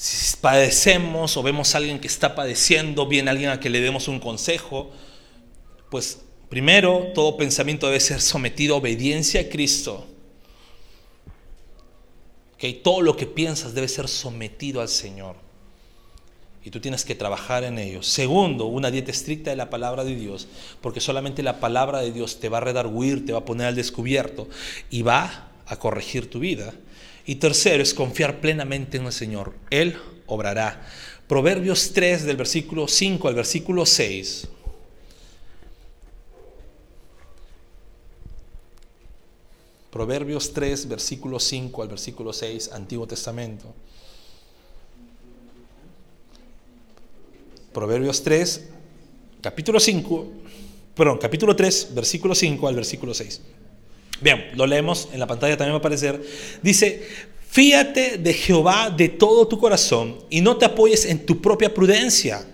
[0.00, 4.08] Si padecemos o vemos a alguien que está padeciendo, viene alguien a que le demos
[4.08, 4.90] un consejo,
[5.90, 10.06] pues primero todo pensamiento debe ser sometido a obediencia a Cristo.
[12.54, 15.36] Okay, todo lo que piensas debe ser sometido al Señor.
[16.64, 18.02] Y tú tienes que trabajar en ello.
[18.02, 20.48] Segundo, una dieta estricta de la palabra de Dios,
[20.80, 23.76] porque solamente la palabra de Dios te va a redarguir, te va a poner al
[23.76, 24.48] descubierto
[24.88, 26.72] y va a corregir tu vida.
[27.26, 29.54] Y tercero es confiar plenamente en el Señor.
[29.70, 30.86] Él obrará.
[31.28, 34.48] Proverbios 3 del versículo 5 al versículo 6.
[39.90, 43.74] Proverbios 3, versículo 5 al versículo 6, Antiguo Testamento.
[47.72, 48.68] Proverbios 3,
[49.40, 50.28] capítulo 5,
[50.94, 53.40] perdón, capítulo 3, versículo 5 al versículo 6.
[54.20, 56.20] Bien, lo leemos, en la pantalla también va a aparecer.
[56.62, 57.06] Dice,
[57.48, 62.46] fíate de Jehová de todo tu corazón y no te apoyes en tu propia prudencia.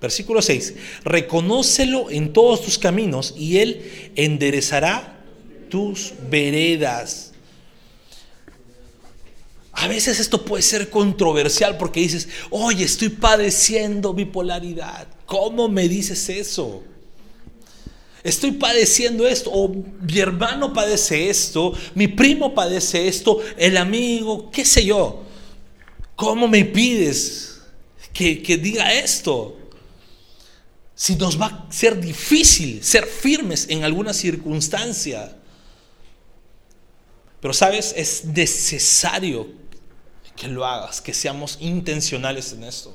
[0.00, 5.20] Versículo 6, reconócelo en todos tus caminos y él enderezará
[5.68, 7.32] tus veredas.
[9.72, 15.06] A veces esto puede ser controversial porque dices, oye, estoy padeciendo bipolaridad.
[15.24, 16.82] ¿Cómo me dices eso?
[18.24, 24.64] Estoy padeciendo esto, o mi hermano padece esto, mi primo padece esto, el amigo, qué
[24.64, 25.24] sé yo.
[26.14, 27.60] ¿Cómo me pides
[28.12, 29.58] que, que diga esto?
[30.94, 35.36] Si nos va a ser difícil ser firmes en alguna circunstancia.
[37.40, 39.48] Pero sabes, es necesario
[40.36, 42.94] que lo hagas, que seamos intencionales en esto.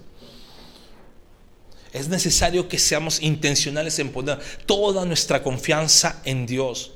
[1.94, 6.92] Es necesario que seamos intencionales en poner toda nuestra confianza en Dios.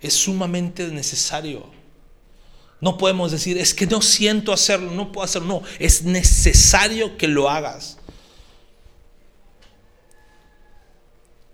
[0.00, 1.70] Es sumamente necesario.
[2.80, 5.48] No podemos decir, es que no siento hacerlo, no puedo hacerlo.
[5.48, 7.98] No, es necesario que lo hagas.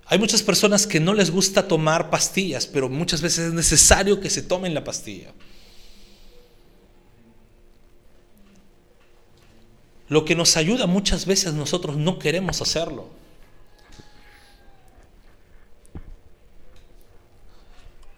[0.06, 4.28] Hay muchas personas que no les gusta tomar pastillas, pero muchas veces es necesario que
[4.28, 5.32] se tomen la pastilla.
[10.08, 13.08] Lo que nos ayuda muchas veces nosotros no queremos hacerlo.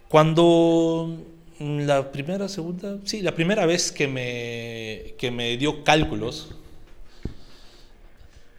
[0.09, 1.18] Cuando
[1.59, 6.49] la primera, segunda, sí, la primera vez que me, que me dio cálculos,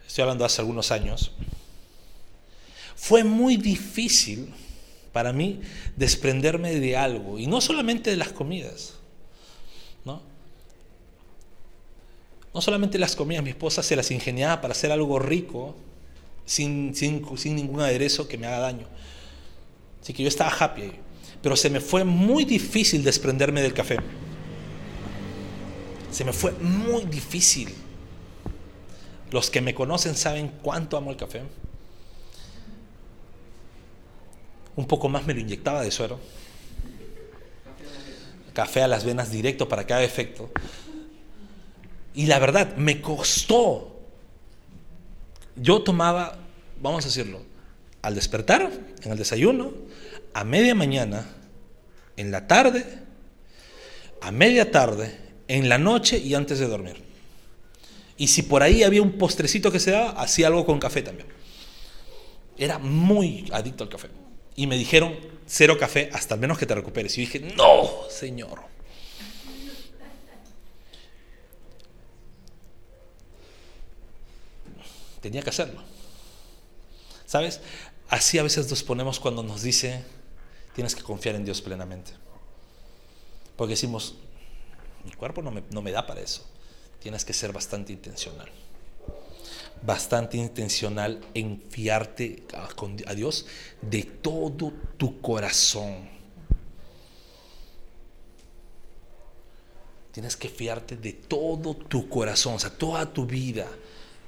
[0.05, 1.31] estoy hablando hace algunos años,
[2.95, 4.53] fue muy difícil
[5.13, 5.61] para mí
[5.95, 8.95] desprenderme de algo, y no solamente de las comidas,
[10.03, 10.21] ¿no?
[12.57, 15.75] No solamente las comidas, mi esposa se las ingeniaba para hacer algo rico,
[16.43, 18.87] sin, sin, sin ningún aderezo que me haga daño.
[20.01, 20.91] Así que yo estaba happy
[21.43, 23.97] pero se me fue muy difícil desprenderme del café.
[26.11, 27.75] Se me fue muy difícil.
[29.29, 31.43] Los que me conocen saben cuánto amo el café.
[34.75, 36.19] Un poco más me lo inyectaba de suero.
[38.53, 40.49] Café a las venas directo para haga efecto.
[42.17, 43.95] Y la verdad, me costó.
[45.55, 46.39] Yo tomaba,
[46.81, 47.43] vamos a decirlo,
[48.01, 48.71] al despertar,
[49.03, 49.71] en el desayuno,
[50.33, 51.27] a media mañana,
[52.15, 52.83] en la tarde,
[54.19, 55.15] a media tarde,
[55.47, 57.03] en la noche y antes de dormir.
[58.17, 61.27] Y si por ahí había un postrecito que se daba, hacía algo con café también.
[62.57, 64.09] Era muy adicto al café.
[64.55, 67.15] Y me dijeron, cero café hasta al menos que te recuperes.
[67.19, 68.61] Y dije, no, Señor.
[75.21, 75.81] Tenía que hacerlo.
[77.25, 77.59] ¿Sabes?
[78.09, 80.03] Así a veces nos ponemos cuando nos dice,
[80.73, 82.13] tienes que confiar en Dios plenamente.
[83.57, 84.15] Porque decimos,
[85.03, 86.45] mi cuerpo no me, da para eso.
[86.99, 88.49] Tienes que ser bastante intencional.
[89.81, 92.43] Bastante intencional en fiarte
[93.05, 93.45] a Dios
[93.81, 96.09] de todo tu corazón.
[100.11, 103.67] Tienes que fiarte de todo tu corazón, o sea, toda tu vida.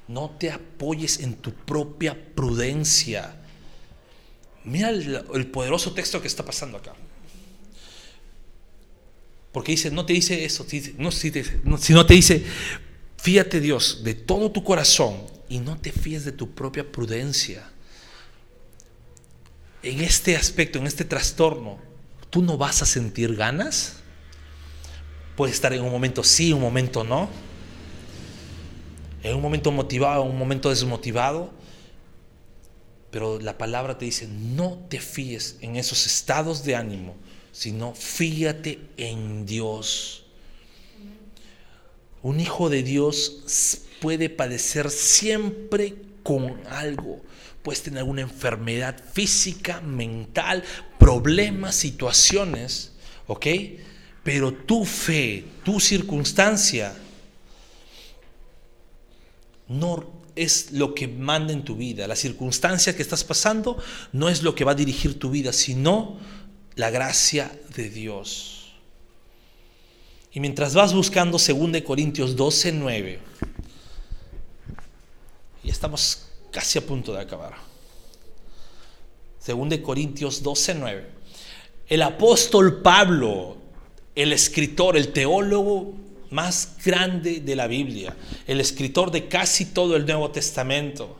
[0.10, 3.40] No te apoyes en tu propia prudencia
[4.64, 6.94] Mira el, poderoso texto que está pasando acá.
[9.52, 10.66] Porque dice, no te dice eso,
[10.98, 12.46] no, si no te dice,
[13.18, 17.68] fíate Dios de todo tu corazón y no te fíes de tu propia prudencia.
[19.82, 21.80] En este aspecto, en este trastorno,
[22.30, 23.96] tú no vas a sentir ganas.
[25.36, 27.30] Puedes estar en un momento sí, un momento no.
[29.24, 31.52] En un momento motivado, en un momento desmotivado.
[33.12, 37.16] Pero la palabra te dice, no te fíes en esos estados de ánimo,
[37.52, 40.26] sino fíate en Dios.
[42.22, 47.22] Un hijo de Dios puede padecer siempre con algo.
[47.64, 50.64] Puedes tener alguna enfermedad física, mental,
[51.00, 52.92] problemas, situaciones,
[53.26, 53.48] ¿ok?
[54.24, 56.94] Pero tu fe, tu circunstancia,
[59.70, 62.08] no es lo que manda en tu vida.
[62.08, 63.78] La circunstancia que estás pasando
[64.12, 66.18] no es lo que va a dirigir tu vida, sino
[66.76, 68.74] la gracia de Dios.
[70.32, 73.20] Y mientras vas buscando 2 Corintios 12, 9,
[75.64, 77.56] y estamos casi a punto de acabar.
[79.46, 81.10] 2 Corintios 12, 9.
[81.88, 83.58] El apóstol Pablo,
[84.16, 85.96] el escritor, el teólogo,
[86.32, 88.16] más grande de la Biblia,
[88.46, 91.18] el escritor de casi todo el Nuevo Testamento,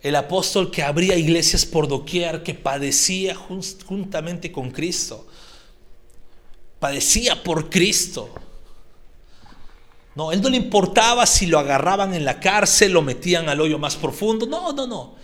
[0.00, 5.26] el apóstol que abría iglesias por doquier, que padecía juntamente con Cristo,
[6.78, 8.34] padecía por Cristo.
[10.14, 13.78] No, él no le importaba si lo agarraban en la cárcel, lo metían al hoyo
[13.78, 15.14] más profundo, no, no, no.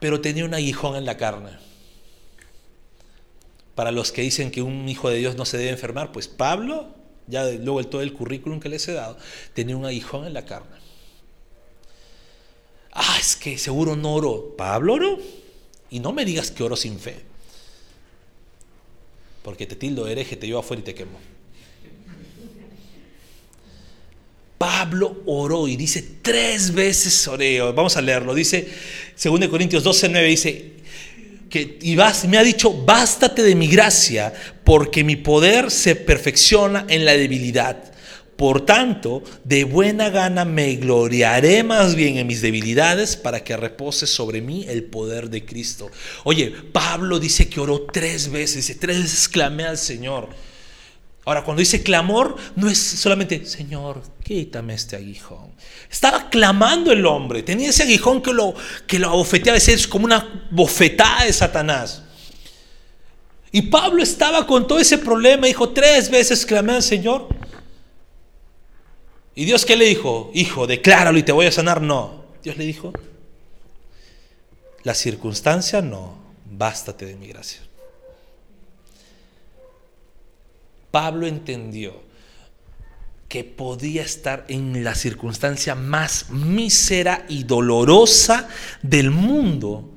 [0.00, 1.66] Pero tenía un aguijón en la carne
[3.76, 6.88] para los que dicen que un hijo de Dios no se debe enfermar, pues Pablo,
[7.28, 9.16] ya luego todo el currículum que les he dado,
[9.52, 10.76] tenía un aguijón en la carne.
[12.90, 14.54] Ah, es que seguro no oro.
[14.56, 15.18] Pablo oró.
[15.90, 17.20] Y no me digas que oro sin fe.
[19.42, 21.20] Porque te tildo hereje, te llevo afuera y te quemo.
[24.56, 27.60] Pablo oró y dice tres veces oré.
[27.60, 28.34] Vamos a leerlo.
[28.34, 28.66] Dice,
[29.22, 30.75] 2 Corintios 12, 9, dice,
[31.48, 31.96] que, y
[32.28, 34.32] me ha dicho, bástate de mi gracia,
[34.64, 37.92] porque mi poder se perfecciona en la debilidad.
[38.36, 44.06] Por tanto, de buena gana me gloriaré más bien en mis debilidades para que repose
[44.06, 45.90] sobre mí el poder de Cristo.
[46.24, 50.28] Oye, Pablo dice que oró tres veces, dice, tres veces clamé al Señor.
[51.26, 55.50] Ahora, cuando dice clamor, no es solamente, Señor, quítame este aguijón.
[55.90, 58.54] Estaba clamando el hombre, tenía ese aguijón que lo,
[58.86, 62.04] que lo abofeteaba, es como una bofetada de Satanás.
[63.50, 67.26] Y Pablo estaba con todo ese problema, dijo, tres veces clamé al Señor.
[69.34, 70.30] ¿Y Dios qué le dijo?
[70.32, 71.82] Hijo, decláralo y te voy a sanar.
[71.82, 72.24] No.
[72.44, 72.92] Dios le dijo,
[74.84, 77.65] la circunstancia no, bástate de mi gracia.
[80.96, 81.92] Pablo entendió
[83.28, 88.48] que podía estar en la circunstancia más mísera y dolorosa
[88.80, 89.90] del mundo.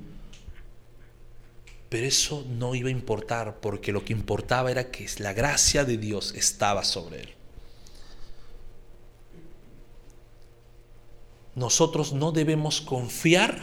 [1.88, 5.98] Pero eso no iba a importar porque lo que importaba era que la gracia de
[5.98, 7.30] Dios estaba sobre él.
[11.56, 13.58] Nosotros no debemos confiar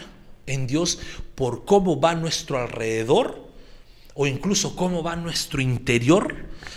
[0.46, 1.00] en Dios
[1.34, 3.46] por cómo va nuestro alrededor
[4.16, 6.34] o incluso cómo va nuestro interior,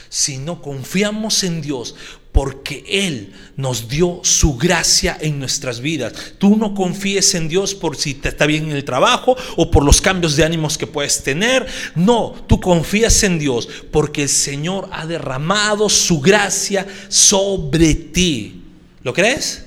[0.10, 1.96] sino confiamos en Dios
[2.32, 6.14] porque Él nos dio su gracia en nuestras vidas.
[6.38, 9.84] Tú no confíes en Dios por si te está bien en el trabajo o por
[9.84, 11.66] los cambios de ánimos que puedes tener.
[11.96, 18.64] No, tú confías en Dios porque el Señor ha derramado su gracia sobre ti.
[19.04, 19.66] ¿Lo crees?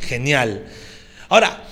[0.00, 0.66] Genial.
[1.28, 1.64] Ahora,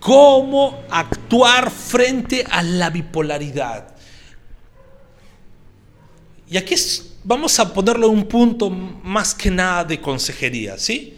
[0.00, 3.94] ¿cómo actuar frente a la bipolaridad?
[6.50, 6.74] Y aquí
[7.24, 11.14] vamos a ponerlo en un punto más que nada de consejería, ¿sí?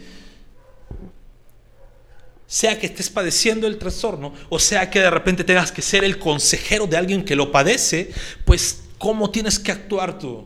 [2.47, 6.19] Sea que estés padeciendo el trastorno o sea que de repente tengas que ser el
[6.19, 8.11] consejero de alguien que lo padece,
[8.43, 10.45] pues ¿cómo tienes que actuar tú?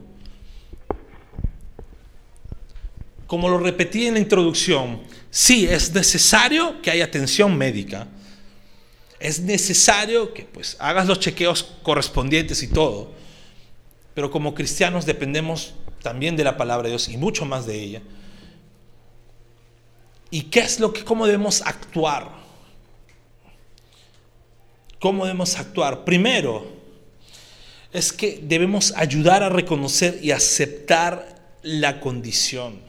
[3.28, 5.02] Como lo repetí en la introducción,
[5.32, 8.08] sí es necesario que haya atención médica.
[9.20, 13.12] Es necesario que pues hagas los chequeos correspondientes y todo.
[14.16, 18.02] Pero como cristianos dependemos también de la palabra de Dios y mucho más de ella.
[20.32, 22.32] ¿Y qué es lo que cómo debemos actuar?
[25.00, 26.04] ¿Cómo debemos actuar?
[26.04, 26.66] Primero,
[27.94, 32.80] es que debemos ayudar a reconocer y aceptar la condición.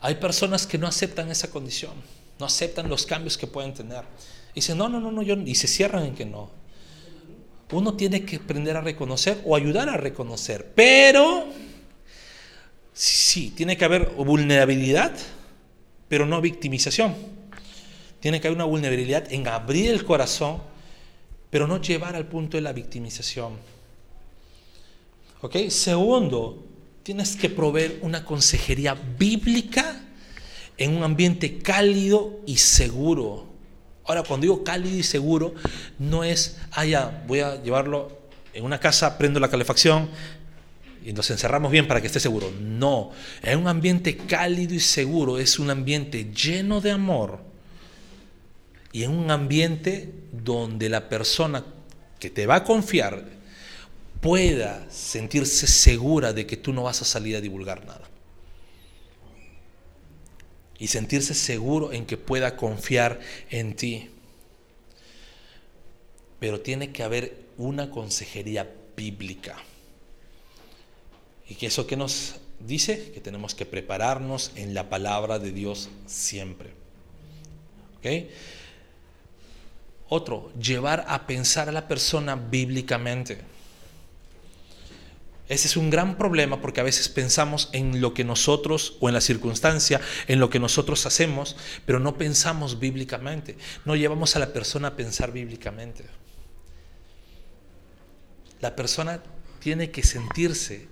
[0.00, 1.92] Hay personas que no aceptan esa condición,
[2.38, 4.04] no aceptan los cambios que pueden tener.
[4.54, 6.50] Dicen, no, no, no, no, yo, y se cierran en que no.
[7.74, 11.48] Uno tiene que aprender a reconocer o ayudar a reconocer, pero
[12.92, 15.12] sí, tiene que haber vulnerabilidad,
[16.06, 17.16] pero no victimización.
[18.20, 20.62] Tiene que haber una vulnerabilidad en abrir el corazón,
[21.50, 23.54] pero no llevar al punto de la victimización.
[25.40, 25.56] ¿Ok?
[25.68, 26.64] Segundo,
[27.02, 30.00] tienes que proveer una consejería bíblica
[30.78, 33.53] en un ambiente cálido y seguro.
[34.06, 35.54] Ahora, cuando digo cálido y seguro,
[35.98, 40.08] no es, ah, ya, voy a llevarlo en una casa, prendo la calefacción
[41.04, 42.50] y nos encerramos bien para que esté seguro.
[42.60, 43.10] No,
[43.42, 47.40] en un ambiente cálido y seguro es un ambiente lleno de amor
[48.92, 51.64] y en un ambiente donde la persona
[52.18, 53.24] que te va a confiar
[54.20, 58.13] pueda sentirse segura de que tú no vas a salir a divulgar nada.
[60.78, 63.20] Y sentirse seguro en que pueda confiar
[63.50, 64.10] en ti.
[66.40, 69.56] Pero tiene que haber una consejería bíblica.
[71.48, 73.12] ¿Y que eso que nos dice?
[73.12, 76.70] Que tenemos que prepararnos en la palabra de Dios siempre.
[80.08, 83.38] Otro, llevar a pensar a la persona bíblicamente.
[85.48, 89.14] Ese es un gran problema porque a veces pensamos en lo que nosotros, o en
[89.14, 93.58] la circunstancia, en lo que nosotros hacemos, pero no pensamos bíblicamente.
[93.84, 96.04] No llevamos a la persona a pensar bíblicamente.
[98.60, 99.22] La persona
[99.60, 100.88] tiene que sentirse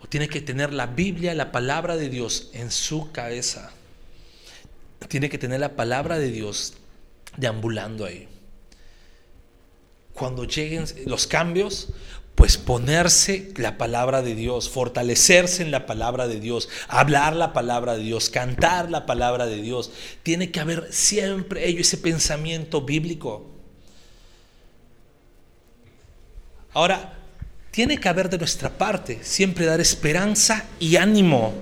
[0.00, 3.70] o tiene que tener la Biblia, la palabra de Dios en su cabeza.
[5.06, 6.74] Tiene que tener la palabra de Dios
[7.36, 8.28] deambulando ahí.
[10.12, 11.92] Cuando lleguen los cambios,
[12.34, 17.96] pues ponerse la palabra de Dios, fortalecerse en la palabra de Dios, hablar la palabra
[17.96, 19.92] de Dios, cantar la palabra de Dios.
[20.22, 23.50] Tiene que haber siempre ello, ese pensamiento bíblico.
[26.72, 27.14] Ahora,
[27.70, 31.54] tiene que haber de nuestra parte siempre dar esperanza y ánimo.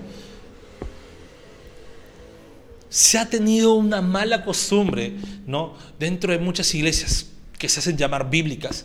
[2.89, 5.15] Se ha tenido una mala costumbre,
[5.47, 5.77] ¿no?
[5.99, 7.27] Dentro de muchas iglesias
[7.59, 8.85] que se hacen llamar bíblicas,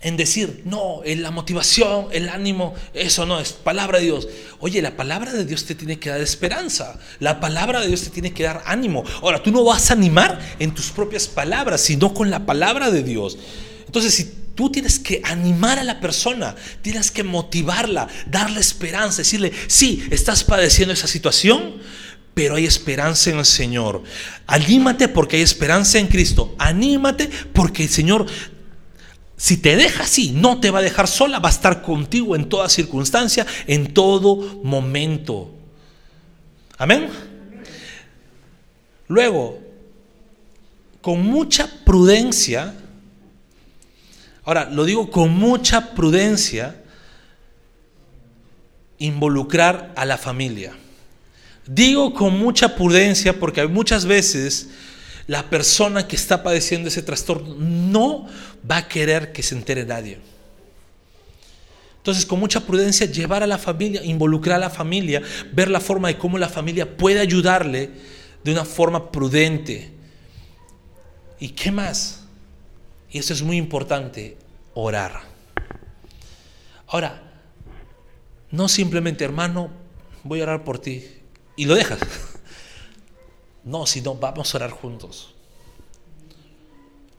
[0.00, 4.28] en decir, no, en la motivación, el ánimo, eso no es palabra de Dios.
[4.60, 8.10] Oye, la palabra de Dios te tiene que dar esperanza, la palabra de Dios te
[8.10, 9.02] tiene que dar ánimo.
[9.22, 13.02] Ahora, tú no vas a animar en tus propias palabras, sino con la palabra de
[13.02, 13.38] Dios.
[13.86, 14.24] Entonces, si
[14.54, 20.44] tú tienes que animar a la persona, tienes que motivarla, darle esperanza, decirle, sí, estás
[20.44, 21.76] padeciendo esa situación,
[22.34, 24.04] pero hay esperanza en el Señor.
[24.46, 26.54] Anímate porque hay esperanza en Cristo.
[26.56, 28.26] Anímate porque el Señor
[29.38, 32.48] si te deja así, no te va a dejar sola, va a estar contigo en
[32.48, 35.54] toda circunstancia, en todo momento.
[36.76, 37.08] Amén.
[39.06, 39.60] Luego,
[41.00, 42.74] con mucha prudencia,
[44.44, 46.82] ahora lo digo con mucha prudencia,
[48.98, 50.72] involucrar a la familia.
[51.64, 54.70] Digo con mucha prudencia porque muchas veces
[55.28, 58.26] la persona que está padeciendo ese trastorno no
[58.68, 60.18] va a querer que se entere nadie.
[61.98, 65.20] Entonces, con mucha prudencia, llevar a la familia, involucrar a la familia,
[65.52, 67.90] ver la forma de cómo la familia puede ayudarle
[68.42, 69.90] de una forma prudente.
[71.38, 72.24] ¿Y qué más?
[73.10, 74.38] Y eso es muy importante,
[74.72, 75.20] orar.
[76.86, 77.22] Ahora,
[78.50, 79.70] no simplemente, hermano,
[80.24, 81.04] voy a orar por ti
[81.54, 81.98] y lo dejas.
[83.68, 85.34] No, sino vamos a orar juntos.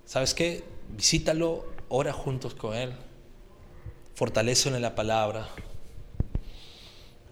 [0.03, 0.63] ¿Sabes qué?
[0.97, 2.91] Visítalo, ora juntos con él.
[4.15, 5.47] Fortalecelo en la palabra.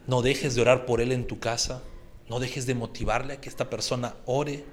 [0.05, 1.81] No dejes de orar por él en tu casa.
[2.29, 4.65] No dejes de motivarle a que esta persona ore.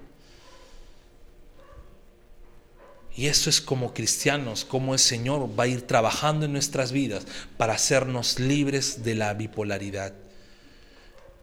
[3.16, 7.26] Y eso es como cristianos, como el Señor va a ir trabajando en nuestras vidas
[7.56, 10.12] para hacernos libres de la bipolaridad.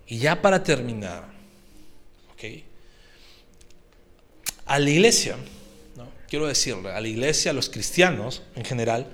[0.06, 1.32] Y ya para terminar,
[2.34, 2.71] ¿ok?
[4.72, 5.36] A la iglesia,
[6.30, 9.06] quiero decirle, a la iglesia, a los cristianos en general,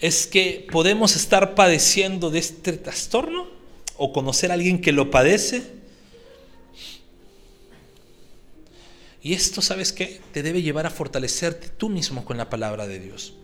[0.00, 3.46] es que podemos estar padeciendo de este trastorno
[3.96, 5.70] o conocer a alguien que lo padece.
[9.22, 10.20] Y esto, ¿sabes qué?
[10.32, 13.34] Te debe llevar a fortalecerte tú mismo con la palabra de Dios.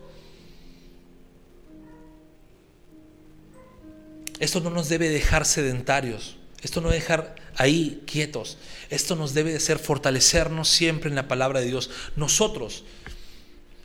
[4.40, 6.35] Esto no nos debe dejar sedentarios.
[6.62, 8.58] Esto no dejar ahí quietos.
[8.90, 11.90] Esto nos debe de hacer fortalecernos siempre en la palabra de Dios.
[12.16, 12.84] Nosotros,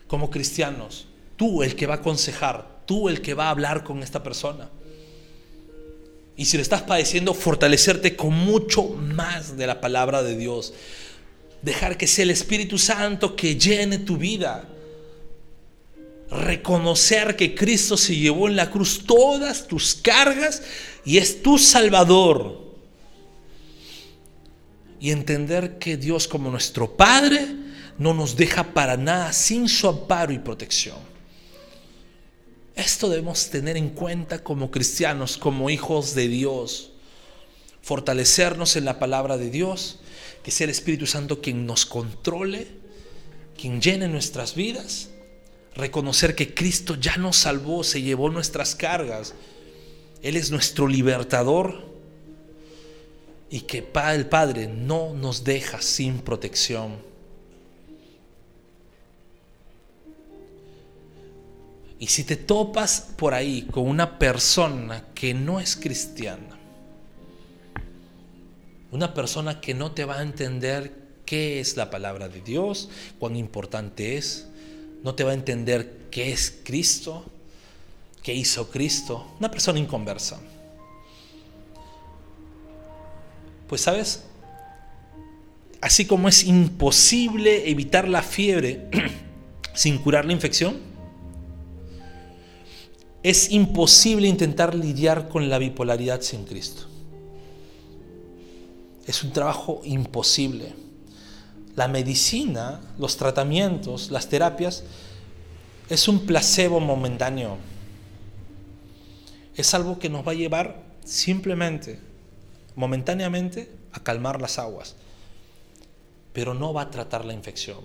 [0.08, 1.08] como cristianos,
[1.38, 4.70] tú el que va a aconsejar, tú el que va a hablar con esta persona.
[6.36, 10.74] Y si lo estás padeciendo, fortalecerte con mucho más de la palabra de Dios.
[11.62, 14.68] Dejar que sea el Espíritu Santo que llene tu vida.
[16.32, 20.64] Reconocer que Cristo se llevó en la cruz todas tus cargas
[21.06, 22.62] y es tu Salvador
[25.00, 27.48] y entender que Dios como nuestro Padre
[27.98, 30.98] no nos deja para nada sin su amparo y protección.
[32.76, 36.94] Esto debemos tener en cuenta como cristianos, como hijos de Dios.
[37.84, 40.00] Fortalecernos en la palabra de Dios,
[40.44, 42.68] que sea el Espíritu Santo quien nos controle,
[43.60, 45.11] quien llene nuestras vidas.
[45.76, 49.34] Reconocer que Cristo ya nos salvó, se llevó nuestras cargas.
[50.22, 51.92] Él es nuestro libertador
[53.50, 57.12] y que el Padre no nos deja sin protección.
[62.00, 66.58] Y si te topas por ahí con una persona que no es cristiana,
[68.92, 73.36] una persona que no te va a entender qué es la palabra de Dios, cuán
[73.36, 74.48] importante es,
[75.04, 77.26] no te va a entender qué es Cristo,
[78.24, 80.40] qué hizo Cristo, una persona inconversa
[83.72, 84.26] Pues sabes,
[85.80, 88.90] así como es imposible evitar la fiebre
[89.74, 90.78] sin curar la infección,
[93.24, 96.84] es imposible intentar lidiar con la bipolaridad sin Cristo.
[99.08, 100.74] Es un trabajo imposible.
[101.76, 104.84] La medicina, los tratamientos, las terapias,
[105.90, 107.58] es un placebo momentáneo.
[109.56, 112.00] Es algo que nos va a llevar simplemente
[112.76, 114.96] momentáneamente a calmar las aguas,
[116.34, 117.80] pero no va a tratar la infección.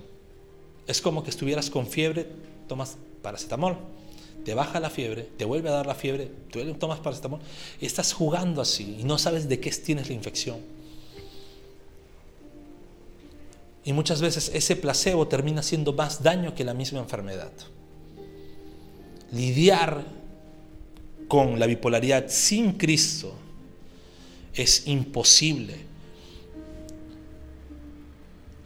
[0.87, 2.27] Es como que estuvieras con fiebre,
[2.67, 3.77] tomas paracetamol,
[4.45, 6.31] te baja la fiebre, te vuelve a dar la fiebre,
[6.79, 7.41] tomas paracetamol,
[7.81, 10.59] y estás jugando así y no sabes de qué tienes la infección.
[13.87, 17.53] Y muchas veces ese placebo termina haciendo más daño que la misma enfermedad.
[19.31, 20.03] Lidiar
[21.29, 23.33] con la bipolaridad sin Cristo
[24.53, 25.75] es imposible.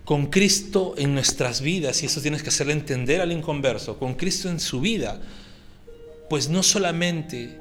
[0.06, 4.50] Con Cristo en nuestras vidas, y eso tienes que hacerle entender al inconverso, con Cristo
[4.50, 5.22] en su vida,
[6.32, 7.60] pues no solamente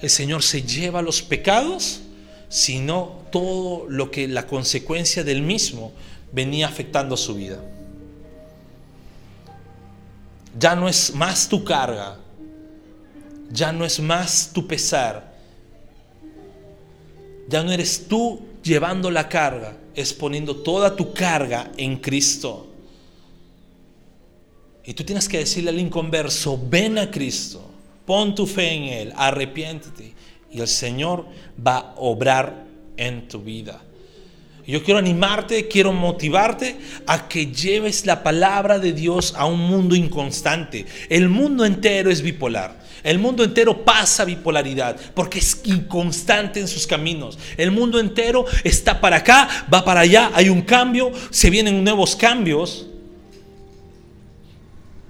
[0.00, 2.00] el Señor se lleva los pecados,
[2.48, 5.92] sino todo lo que la consecuencia del mismo
[6.34, 7.62] venía afectando su vida.
[10.58, 12.16] Ya no es más tu carga,
[13.50, 15.32] ya no es más tu pesar,
[17.48, 22.68] ya no eres tú llevando la carga, es poniendo toda tu carga en Cristo.
[24.84, 27.64] Y tú tienes que decirle al inconverso, ven a Cristo,
[28.04, 30.14] pon tu fe en Él, arrepiéntete.
[30.50, 31.26] Y el Señor
[31.64, 32.64] va a obrar
[32.96, 33.82] en tu vida.
[34.66, 39.94] Yo quiero animarte, quiero motivarte a que lleves la palabra de Dios a un mundo
[39.94, 40.86] inconstante.
[41.10, 42.82] El mundo entero es bipolar.
[43.02, 47.38] El mundo entero pasa bipolaridad porque es inconstante en sus caminos.
[47.58, 52.16] El mundo entero está para acá, va para allá, hay un cambio, se vienen nuevos
[52.16, 52.86] cambios.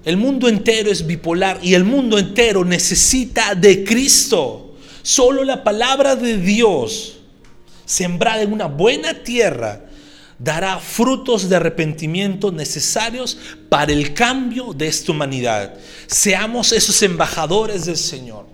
[0.03, 4.75] El mundo entero es bipolar y el mundo entero necesita de Cristo.
[5.01, 7.14] Solo la palabra de Dios,
[7.85, 9.81] sembrada en una buena tierra,
[10.37, 13.37] dará frutos de arrepentimiento necesarios
[13.69, 15.75] para el cambio de esta humanidad.
[16.07, 18.47] Seamos esos embajadores del Señor,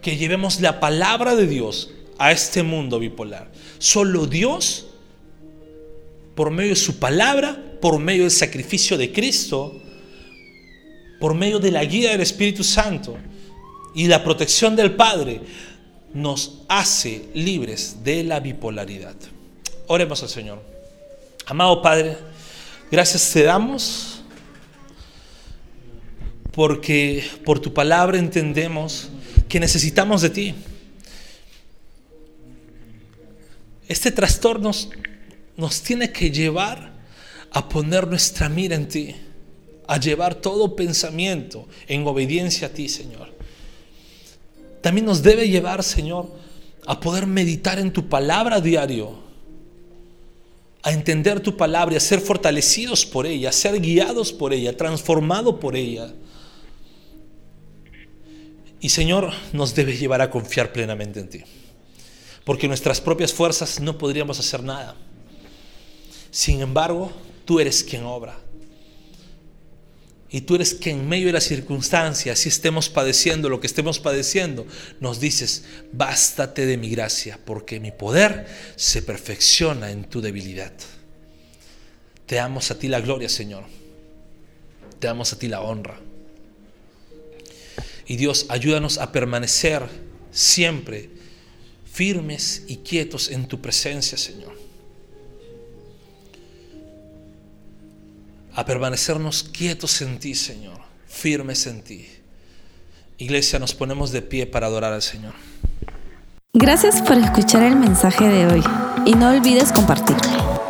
[0.00, 3.50] que llevemos la palabra de Dios a este mundo bipolar.
[3.78, 4.86] Solo Dios,
[6.34, 9.80] por medio de su palabra, por medio del sacrificio de Cristo,
[11.18, 13.16] por medio de la guía del Espíritu Santo
[13.94, 15.40] y la protección del Padre,
[16.14, 19.14] nos hace libres de la bipolaridad.
[19.86, 20.62] Oremos al Señor.
[21.46, 22.16] Amado Padre,
[22.90, 24.22] gracias te damos
[26.52, 29.08] porque por tu palabra entendemos
[29.48, 30.54] que necesitamos de ti.
[33.88, 34.70] Este trastorno
[35.56, 36.92] nos, tiene que llevar
[37.50, 39.16] a poner nuestra mira en ti,
[39.88, 43.34] a llevar todo pensamiento en obediencia a ti, Señor.
[44.80, 46.30] También nos debe llevar, Señor,
[46.86, 49.30] a poder meditar en tu palabra diario
[50.82, 55.56] a entender tu palabra, a ser fortalecidos por ella, a ser guiados por ella, transformados
[55.56, 56.12] por ella.
[58.80, 61.40] Y Señor, nos debe llevar a confiar plenamente en ti.
[62.44, 64.96] Porque nuestras propias fuerzas no podríamos hacer nada.
[66.30, 67.12] Sin embargo,
[67.44, 68.38] tú eres quien obra.
[70.32, 73.98] Y tú eres que en medio de las circunstancias, si estemos padeciendo lo que estemos
[73.98, 74.64] padeciendo,
[75.00, 80.72] nos dices, bástate de mi gracia, porque mi poder se perfecciona en tu debilidad.
[82.26, 83.64] Te damos a ti la gloria, Señor.
[85.00, 85.98] Te damos a ti la honra.
[88.06, 89.82] Y Dios, ayúdanos a permanecer
[90.30, 91.10] siempre
[91.92, 94.59] firmes y quietos en tu presencia, Señor.
[98.60, 102.06] A permanecernos quietos en ti, Señor, firmes en ti.
[103.16, 105.32] Iglesia, nos ponemos de pie para adorar al Señor.
[106.52, 108.62] Gracias por escuchar el mensaje de hoy
[109.06, 110.68] y no olvides compartirlo.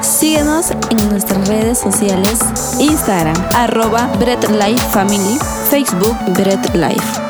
[0.00, 2.40] Síguenos en nuestras redes sociales,
[2.80, 5.38] Instagram, arroba Bread Life Family,
[5.70, 7.29] Facebook Bread Life.